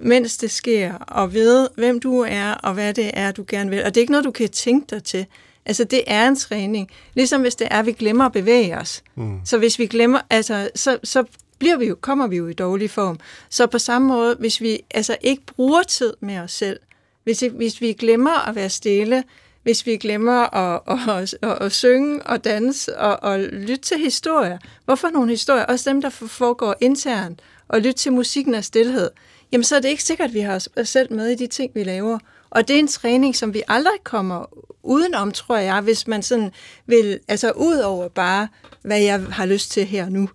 [0.00, 3.84] mens det sker, og vide, hvem du er, og hvad det er, du gerne vil.
[3.84, 5.26] Og det er ikke noget, du kan tænke dig til.
[5.66, 6.90] Altså, det er en træning.
[7.14, 9.02] Ligesom hvis det er, at vi glemmer at bevæge os.
[9.14, 9.40] Mm.
[9.44, 11.24] Så hvis vi glemmer, altså, så, så
[11.58, 13.18] bliver vi jo, kommer vi jo i dårlig form.
[13.50, 16.80] Så på samme måde, hvis vi altså ikke bruger tid med os selv,
[17.24, 19.24] hvis, hvis vi glemmer at være stille,
[19.62, 23.98] hvis vi glemmer at, at, at, at, at synge og danse og, og lytte til
[23.98, 24.58] historier.
[24.84, 25.64] Hvorfor nogle historier?
[25.64, 29.10] Også dem, der foregår internt, og lytte til musikken af stillhed.
[29.52, 31.74] Jamen, så er det ikke sikkert, at vi har os selv med i de ting,
[31.74, 32.18] vi laver.
[32.50, 34.44] Og det er en træning, som vi aldrig kommer
[34.82, 36.50] udenom, tror jeg, hvis man sådan
[36.86, 38.48] vil, altså ud over bare,
[38.82, 40.28] hvad jeg har lyst til her nu.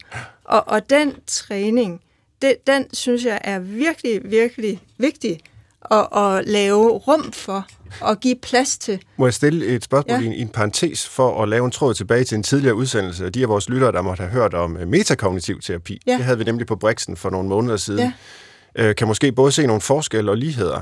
[0.44, 2.02] Og, og den træning,
[2.42, 5.40] det, den synes jeg er virkelig, virkelig vigtig
[5.92, 7.68] at, at lave rum for
[8.02, 9.02] og give plads til.
[9.18, 10.32] Må jeg stille et spørgsmål ja.
[10.32, 13.44] i, en, parentes for at lave en tråd tilbage til en tidligere udsendelse af de
[13.44, 16.00] af vores lyttere, der måtte have hørt om øh, metakognitiv terapi.
[16.08, 16.14] Ja.
[16.14, 18.14] Det havde vi nemlig på Brixen for nogle måneder siden.
[18.78, 18.86] Ja.
[18.86, 20.82] Øh, kan måske både se nogle forskelle og ligheder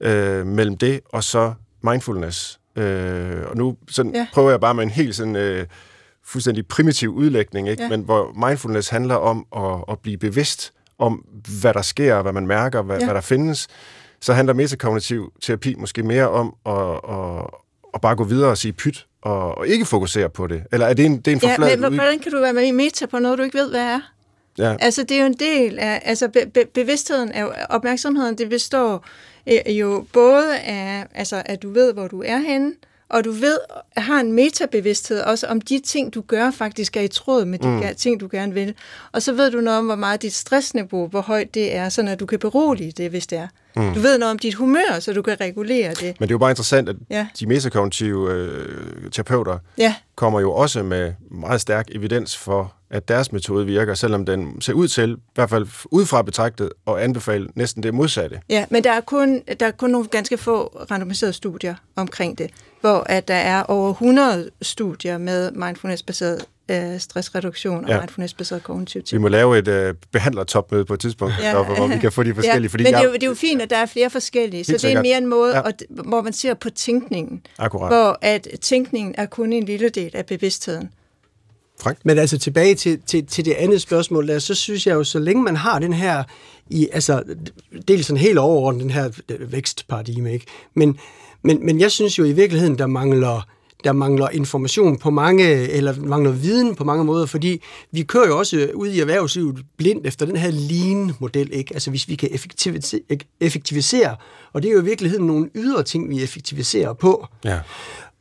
[0.00, 1.52] øh, mellem det og så
[1.82, 2.60] mindfulness.
[2.76, 4.26] Øh, og nu sådan ja.
[4.32, 5.36] prøver jeg bare med en helt sådan...
[5.36, 5.66] Øh,
[6.26, 7.82] fuldstændig primitiv udlægning, ikke?
[7.82, 7.88] Ja.
[7.88, 11.24] men hvor mindfulness handler om at, at blive bevidst om,
[11.60, 13.04] hvad der sker, hvad man mærker, hvad, ja.
[13.04, 13.68] hvad der findes,
[14.26, 17.46] så handler metakognitiv terapi måske mere om at, at,
[17.94, 20.62] at bare gå videre og sige pyt, og, og ikke fokusere på det.
[20.72, 22.62] Eller er det en, det er en for ja, men hvordan kan du være med
[22.62, 24.00] i meta på noget, du ikke ved, hvad er?
[24.58, 24.76] Ja.
[24.80, 29.04] Altså, det er jo en del af, altså be, be, bevidstheden, af, opmærksomheden, det består
[29.46, 32.72] øh, jo både af, altså, at du ved, hvor du er henne,
[33.08, 33.58] og du ved,
[33.96, 37.68] har en metabevidsthed også om de ting, du gør, faktisk er i tråd med de
[37.68, 37.82] mm.
[37.96, 38.74] ting, du gerne vil.
[39.12, 42.02] Og så ved du noget om, hvor meget dit stressniveau, hvor højt det er, så
[42.02, 43.48] at du kan berolige det, hvis det er.
[43.76, 43.94] Mm.
[43.94, 46.20] Du ved noget om dit humør, så du kan regulere det.
[46.20, 47.26] Men det er jo bare interessant, at ja.
[47.40, 49.94] de metakognitive øh, terapeuter ja.
[50.14, 54.72] kommer jo også med meget stærk evidens for, at deres metode virker, selvom den ser
[54.72, 58.40] ud til, i hvert fald udefra betragtet, og anbefale næsten det modsatte.
[58.48, 62.50] Ja, men der er kun, der er kun nogle ganske få randomiserede studier omkring det,
[62.86, 68.00] hvor at der er over 100 studier med mindfulness-baseret øh, stressreduktion og ja.
[68.00, 71.48] mindfulness-baseret kognitiv Vi må lave et øh, behandlertopmøde på et tidspunkt, ja.
[71.48, 72.62] der, hvor vi kan få de forskellige.
[72.62, 72.72] Ja.
[72.72, 74.72] Fordi men det er, jo, det er jo fint, at der er flere forskellige, så
[74.72, 75.68] det er mere en måde, ja.
[75.68, 77.92] at, hvor man ser på tænkningen, Akkurat.
[77.92, 80.90] hvor at tænkningen er kun en lille del af bevidstheden.
[81.80, 81.98] Frank?
[82.04, 85.18] Men altså tilbage til, til, til det andet spørgsmål der, så synes jeg jo, så
[85.18, 86.24] længe man har den her,
[86.70, 87.22] i, altså
[87.88, 89.10] dels sådan helt overordnet den her
[89.40, 90.46] vækstparadigme, ikke?
[90.74, 90.98] Men,
[91.42, 93.48] men, men jeg synes jo i virkeligheden, der mangler
[93.84, 97.62] der mangler information på mange, eller mangler viden på mange måder, fordi
[97.92, 101.74] vi kører jo også ud i erhvervslivet blindt efter den her lean-model, ikke?
[101.74, 102.28] Altså hvis vi kan
[103.40, 104.16] effektivisere,
[104.52, 107.26] og det er jo i virkeligheden nogle ydre ting, vi effektiviserer på.
[107.44, 107.60] Ja.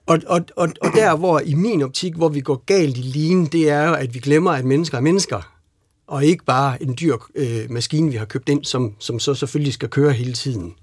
[0.05, 3.45] Og, og, og, og der, hvor i min optik, hvor vi går galt i lean,
[3.45, 5.51] det er jo, at vi glemmer, at mennesker er mennesker,
[6.07, 9.73] og ikke bare en dyr øh, maskine, vi har købt ind, som, som så selvfølgelig
[9.73, 10.73] skal køre hele tiden.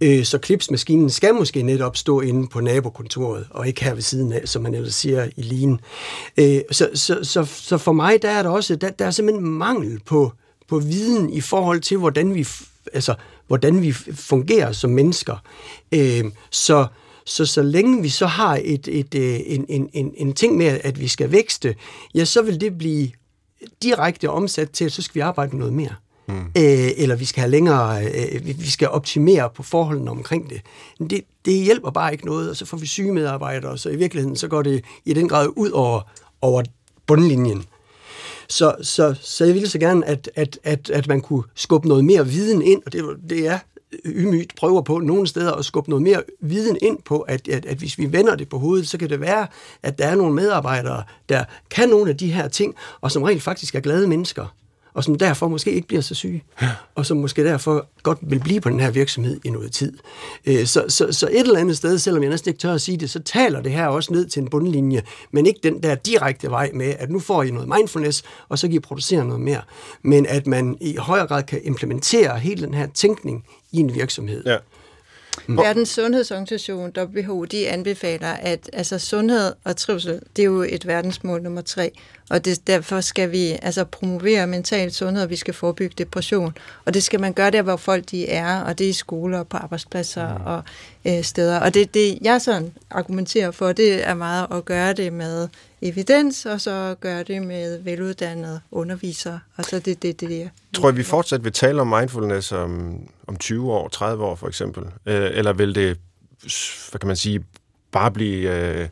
[0.00, 4.32] Øh, så klipsmaskinen skal måske netop stå inde på nabokontoret, og ikke her ved siden
[4.32, 5.80] af, som man ellers siger i lean.
[6.36, 9.48] Øh, så, så, så, så for mig, der er der også, der, der er simpelthen
[9.48, 10.32] mangel på,
[10.68, 12.46] på viden i forhold til, hvordan vi,
[12.92, 13.14] altså,
[13.46, 15.36] hvordan vi fungerer som mennesker.
[15.92, 16.86] Øh, så
[17.28, 20.80] så så længe vi så har et, et, et, en, en, en, en ting med,
[20.84, 21.74] at vi skal vækste,
[22.14, 23.10] ja, så vil det blive
[23.82, 25.94] direkte omsat til, at så skal vi arbejde noget mere.
[26.28, 26.34] Mm.
[26.38, 30.60] Øh, eller vi skal have længere, øh, vi skal optimere på forholdene omkring det.
[31.10, 31.20] det.
[31.44, 34.48] Det hjælper bare ikke noget, og så får vi syge medarbejdere, så i virkeligheden så
[34.48, 36.00] går det i den grad ud over,
[36.40, 36.62] over
[37.06, 37.64] bundlinjen.
[38.48, 42.04] Så, så, så jeg ville så gerne, at, at, at, at man kunne skubbe noget
[42.04, 43.58] mere viden ind, og det, det er
[44.06, 47.78] ymygt prøver på nogle steder at skubbe noget mere viden ind på, at, at, at
[47.78, 49.46] hvis vi vender det på hovedet, så kan det være,
[49.82, 53.42] at der er nogle medarbejdere, der kan nogle af de her ting, og som rent
[53.42, 54.46] faktisk er glade mennesker
[54.96, 56.44] og som derfor måske ikke bliver så syge,
[56.94, 59.98] og som måske derfor godt vil blive på den her virksomhed i noget tid.
[60.46, 62.96] Øh, så, så, så et eller andet sted, selvom jeg næsten ikke tør at sige
[62.96, 66.50] det, så taler det her også ned til en bundlinje, men ikke den der direkte
[66.50, 69.60] vej med, at nu får I noget mindfulness, og så kan I producere noget mere.
[70.02, 74.42] Men at man i højere grad kan implementere hele den her tænkning i en virksomhed.
[74.46, 74.56] Ja.
[75.46, 75.56] Mm.
[75.56, 81.42] Verdens Sundhedsorganisation, WHO, de anbefaler, at altså, sundhed og trivsel, det er jo et verdensmål
[81.42, 81.90] nummer tre,
[82.30, 86.56] og det, derfor skal vi altså, promovere mental sundhed, og vi skal forebygge depression.
[86.84, 89.38] Og det skal man gøre der, hvor folk de er, og det er i skoler
[89.38, 90.44] og på arbejdspladser mm.
[90.44, 90.62] og
[91.04, 91.60] øh, steder.
[91.60, 95.48] Og det, det, jeg sådan argumenterer for, det er meget at gøre det med
[95.82, 99.40] evidens, og så gøre det med veluddannede undervisere.
[99.56, 103.00] Og så det, det, det, det Tror jeg, vi fortsat vil tale om mindfulness om,
[103.26, 104.82] om 20 år, 30 år for eksempel?
[105.06, 105.98] Øh, eller vil det,
[106.90, 107.44] hvad kan man sige,
[107.92, 108.50] bare blive...
[108.50, 108.88] Øh,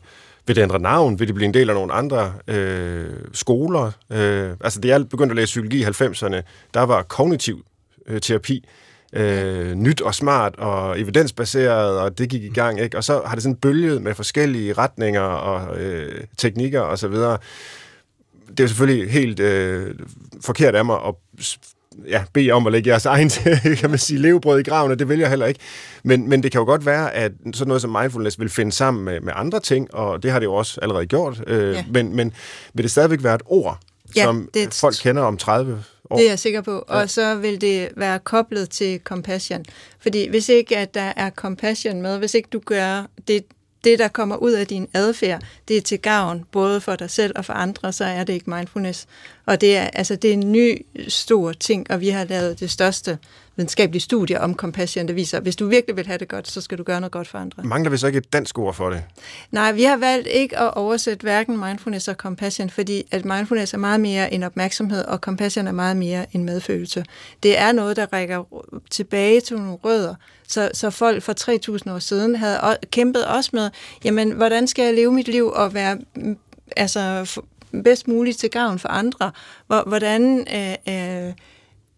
[0.47, 1.19] vil det ændre navn?
[1.19, 3.91] Vil det blive en del af nogle andre øh, skoler?
[4.09, 6.41] Øh, altså, det jeg begyndte at læse psykologi i 90'erne,
[6.73, 7.65] der var kognitiv
[8.07, 8.65] øh, terapi
[9.13, 12.97] øh, nyt og smart og evidensbaseret, og det gik i gang, ikke?
[12.97, 17.37] Og så har det sådan bølget med forskellige retninger og øh, teknikker og så videre.
[18.47, 19.95] Det er jo selvfølgelig helt øh,
[20.41, 21.15] forkert af mig at
[22.07, 23.29] ja, bede om at lægge jeres egen
[23.79, 25.59] kan man sige, levebrød i graven, og det vil jeg heller ikke.
[26.03, 29.05] Men, men det kan jo godt være, at sådan noget som mindfulness vil finde sammen
[29.05, 31.43] med, med andre ting, og det har det jo også allerede gjort.
[31.47, 31.85] Øh, ja.
[31.91, 32.33] men, men
[32.73, 33.79] vil det stadigvæk være et ord,
[34.15, 34.73] ja, som det...
[34.73, 36.17] folk kender om 30 år?
[36.17, 36.85] Det er jeg sikker på.
[36.89, 36.95] Ja.
[36.95, 39.65] Og så vil det være koblet til compassion.
[39.99, 43.45] Fordi hvis ikke at der er compassion med, hvis ikke du gør det,
[43.83, 47.33] det, der kommer ud af din adfærd, det er til gavn både for dig selv
[47.35, 49.07] og for andre, så er det ikke mindfulness.
[49.45, 52.71] Og det er, altså, det er en ny stor ting, og vi har lavet det
[52.71, 53.17] største
[53.55, 56.61] videnskabelige studie om compassion, der viser, at hvis du virkelig vil have det godt, så
[56.61, 57.63] skal du gøre noget godt for andre.
[57.63, 59.03] Mangler vi så ikke et dansk ord for det?
[59.51, 63.77] Nej, vi har valgt ikke at oversætte hverken mindfulness og compassion, fordi at mindfulness er
[63.77, 67.05] meget mere en opmærksomhed, og compassion er meget mere en medfølelse.
[67.43, 70.15] Det er noget, der rækker tilbage til nogle rødder,
[70.47, 71.33] så, så folk for
[71.87, 73.69] 3.000 år siden havde kæmpet også med,
[74.03, 76.37] jamen, hvordan skal jeg leve mit liv og være mm,
[76.77, 77.31] altså,
[77.83, 79.31] bedst muligt til gavn for andre?
[79.67, 80.47] Hvordan...
[80.55, 81.33] Øh, øh,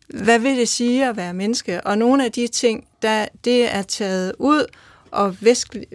[0.07, 1.81] hvad vil det sige at være menneske?
[1.81, 4.65] Og nogle af de ting, der det er taget ud
[5.11, 5.85] og vestlig,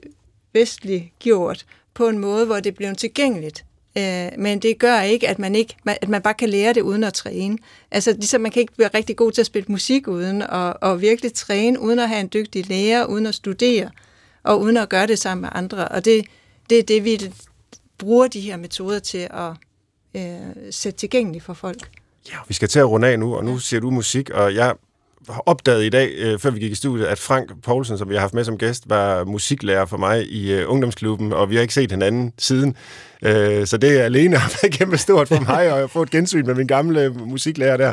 [0.53, 3.65] vestlig gjort på en måde, hvor det bliver tilgængeligt.
[3.99, 7.05] Øh, men det gør ikke, at man ikke at man bare kan lære det uden
[7.05, 7.59] at træne.
[7.91, 11.01] Altså ligesom man kan ikke blive rigtig god til at spille musik uden at, og
[11.01, 13.91] virkelig træne, uden at have en dygtig lærer, uden at studere,
[14.43, 15.89] og uden at gøre det sammen med andre.
[15.89, 16.27] Og det,
[16.71, 17.33] det er det, vi
[17.99, 19.51] bruger de her metoder til at
[20.17, 22.02] øh, sætte tilgængeligt for folk.
[22.31, 24.75] Ja, vi skal til at runde af nu, og nu siger du musik, og jeg
[25.29, 28.15] har opdaget i dag, øh, før vi gik i studiet, at Frank Poulsen, som vi
[28.15, 31.63] har haft med som gæst, var musiklærer for mig i øh, ungdomsklubben, og vi har
[31.63, 32.77] ikke set hinanden siden.
[33.23, 36.07] Øh, så det er alene har været kæmpe stort for mig, og jeg har fået
[36.07, 37.93] et gensyn med min gamle musiklærer der.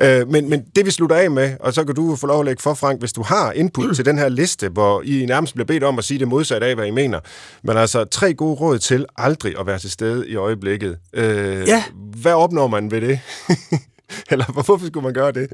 [0.00, 2.46] Øh, men, men det vi slutter af med, og så kan du få lov at
[2.46, 5.66] lægge for, Frank, hvis du har input til den her liste, hvor I nærmest bliver
[5.66, 7.20] bedt om at sige det modsatte af, hvad I mener.
[7.62, 10.98] Men altså, tre gode råd til aldrig at være til stede i øjeblikket.
[11.12, 11.84] Øh, ja.
[12.22, 13.20] Hvad opnår man ved det?
[14.30, 15.48] Eller hvorfor skulle man gøre det?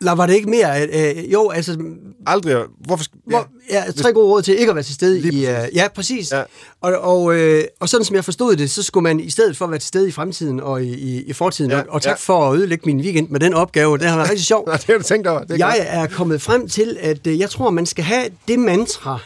[0.00, 0.88] La, var det ikke mere?
[0.88, 1.78] Øh, jo, altså...
[2.26, 2.56] Aldrig.
[2.86, 3.04] Hvorfor?
[3.14, 3.30] Ja.
[3.30, 5.46] Hvor, ja, tre gode råd til ikke at være til stede Lige i...
[5.46, 6.32] Uh, ja, præcis.
[6.32, 6.42] Ja.
[6.80, 9.64] Og, og, øh, og sådan som jeg forstod det, så skulle man i stedet for
[9.64, 11.78] at være til stede i fremtiden og i, i, i fortiden, ja.
[11.78, 12.16] og, og tak ja.
[12.16, 14.70] for at ødelægge min weekend med den opgave, det har været rigtig sjovt.
[14.72, 15.40] det har du tænkt over.
[15.40, 16.12] Det er jeg godt.
[16.12, 19.18] er kommet frem til, at øh, jeg tror, man skal have det mantra,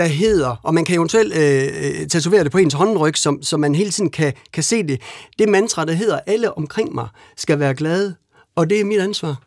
[0.00, 1.68] der hedder, og man kan eventuelt øh,
[2.00, 5.00] øh, tatovere det på ens håndryg, så, så man hele tiden kan, kan se det,
[5.38, 8.14] det mantra, der hedder, alle omkring mig skal være glade,
[8.56, 9.42] og det er mit ansvar.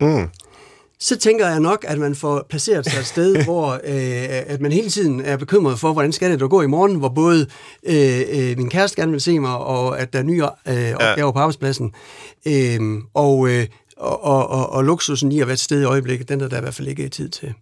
[0.00, 0.28] Mm.
[1.00, 4.72] Så tænker jeg nok, at man får placeret sig et sted, hvor øh, at man
[4.72, 7.46] hele tiden er bekymret for, hvordan skal det gå i morgen, hvor både
[7.86, 11.26] øh, øh, min kæreste gerne vil se mig, og at der er nye øh, opgaver
[11.26, 11.30] ja.
[11.30, 11.92] på arbejdspladsen.
[12.46, 12.80] Øh,
[13.14, 16.40] og, øh, og, og, og, og luksusen i at være et sted i øjeblikket, den
[16.40, 17.54] er der i hvert fald ikke tid til.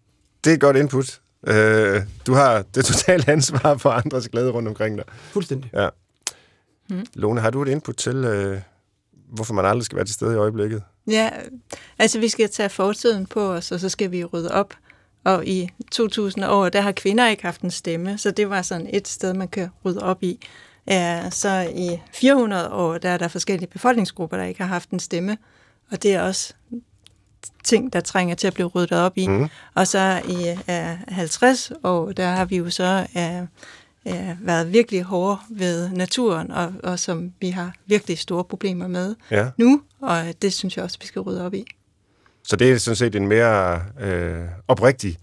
[0.44, 1.20] Det er et godt input.
[1.46, 5.04] Øh, du har det totale ansvar for andres glæde rundt omkring dig.
[5.08, 5.70] Fuldstændig.
[5.74, 5.88] Ja.
[6.88, 7.06] Hmm.
[7.14, 8.60] Lone, har du et input til, øh,
[9.28, 10.82] hvorfor man aldrig skal være til stede i øjeblikket?
[11.06, 11.30] Ja,
[11.98, 14.74] altså vi skal tage fortiden på os, og så skal vi rydde op.
[15.24, 18.88] Og i 2000 år, der har kvinder ikke haft en stemme, så det var sådan
[18.92, 20.40] et sted, man kan rydde op i.
[20.86, 25.00] Ja, så i 400 år, der er der forskellige befolkningsgrupper, der ikke har haft en
[25.00, 25.38] stemme,
[25.90, 26.54] og det er også
[27.64, 29.26] ting, der trænger til at blive ryddet op i.
[29.28, 29.48] Mm.
[29.74, 35.02] Og så i uh, 50 år, der har vi jo så uh, uh, været virkelig
[35.02, 39.50] hårde ved naturen, og, og som vi har virkelig store problemer med ja.
[39.56, 41.64] nu, og det synes jeg også, vi skal rydde op i.
[42.44, 45.18] Så det er sådan set en mere øh, oprigtig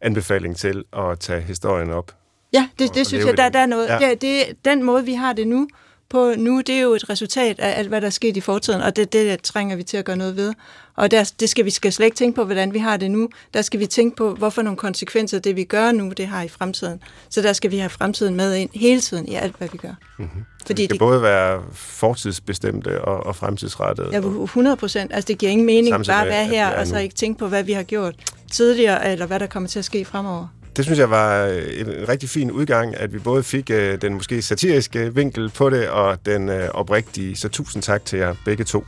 [0.00, 2.16] anbefaling til at tage historien op?
[2.52, 3.88] Ja, det, det og, synes jeg, der, der er noget.
[3.88, 3.98] Ja.
[4.00, 5.68] Ja, det, den måde, vi har det nu,
[6.10, 8.80] på nu, det er jo et resultat af alt, hvad der er sket i fortiden,
[8.80, 10.54] og det, det trænger vi til at gøre noget ved.
[10.96, 13.28] Og der, det skal vi skal slet ikke tænke på, hvordan vi har det nu.
[13.54, 16.48] Der skal vi tænke på, hvorfor nogle konsekvenser det, vi gør nu, det har i
[16.48, 17.00] fremtiden.
[17.30, 19.94] Så der skal vi have fremtiden med ind hele tiden i alt, hvad vi gør.
[20.18, 20.42] Mm-hmm.
[20.66, 24.08] Fordi det skal det, både være fortidsbestemte og, og fremtidsrettede.
[24.12, 25.12] Ja, 100 procent.
[25.14, 27.62] Altså, det giver ingen mening bare at være her, og så ikke tænke på, hvad
[27.62, 28.14] vi har gjort
[28.52, 30.46] tidligere, eller hvad der kommer til at ske fremover
[30.76, 34.42] det synes jeg var en rigtig fin udgang, at vi både fik øh, den måske
[34.42, 37.36] satiriske vinkel på det, og den øh, oprigtige.
[37.36, 38.84] Så tusind tak til jer begge to.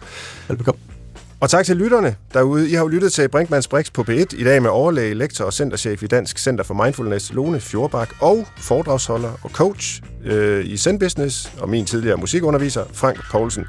[0.49, 0.81] Velbekomme.
[1.41, 2.71] Og tak til lytterne derude.
[2.71, 5.53] I har jo lyttet til Brinkmanns Brix på P1 i dag med overlæge, lektor og
[5.53, 10.99] centerchef i Dansk Center for Mindfulness, Lone Fjordbak, og foredragsholder og coach øh, i Zen
[10.99, 13.67] Business, og min tidligere musikunderviser, Frank Poulsen.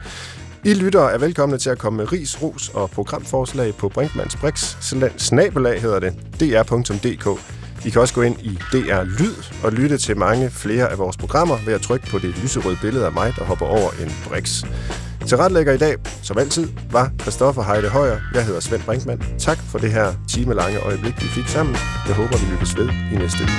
[0.66, 4.76] I lyttere er velkomne til at komme med ris, ros og programforslag på Brinkmanns Brix.
[5.18, 7.59] Snabelag hedder det, dr.dk.
[7.86, 11.18] I kan også gå ind i DR Lyd og lytte til mange flere af vores
[11.18, 14.64] programmer ved at trykke på det lyserøde billede af mig, der hopper over en brix.
[15.28, 18.20] Til retlægger i dag, som altid, var Christoffer Heide Højer.
[18.34, 19.24] Jeg hedder Svend Brinkmann.
[19.40, 21.76] Tak for det her timelange øjeblik, vi fik sammen.
[22.08, 23.50] Jeg håber, vi lyttes ved i næste uge.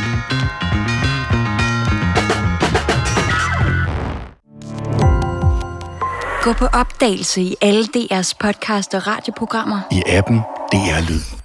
[6.43, 9.81] Gå på opdagelse i alle DR's podcast og radioprogrammer.
[9.93, 10.39] I appen
[10.73, 11.40] DR Lyd.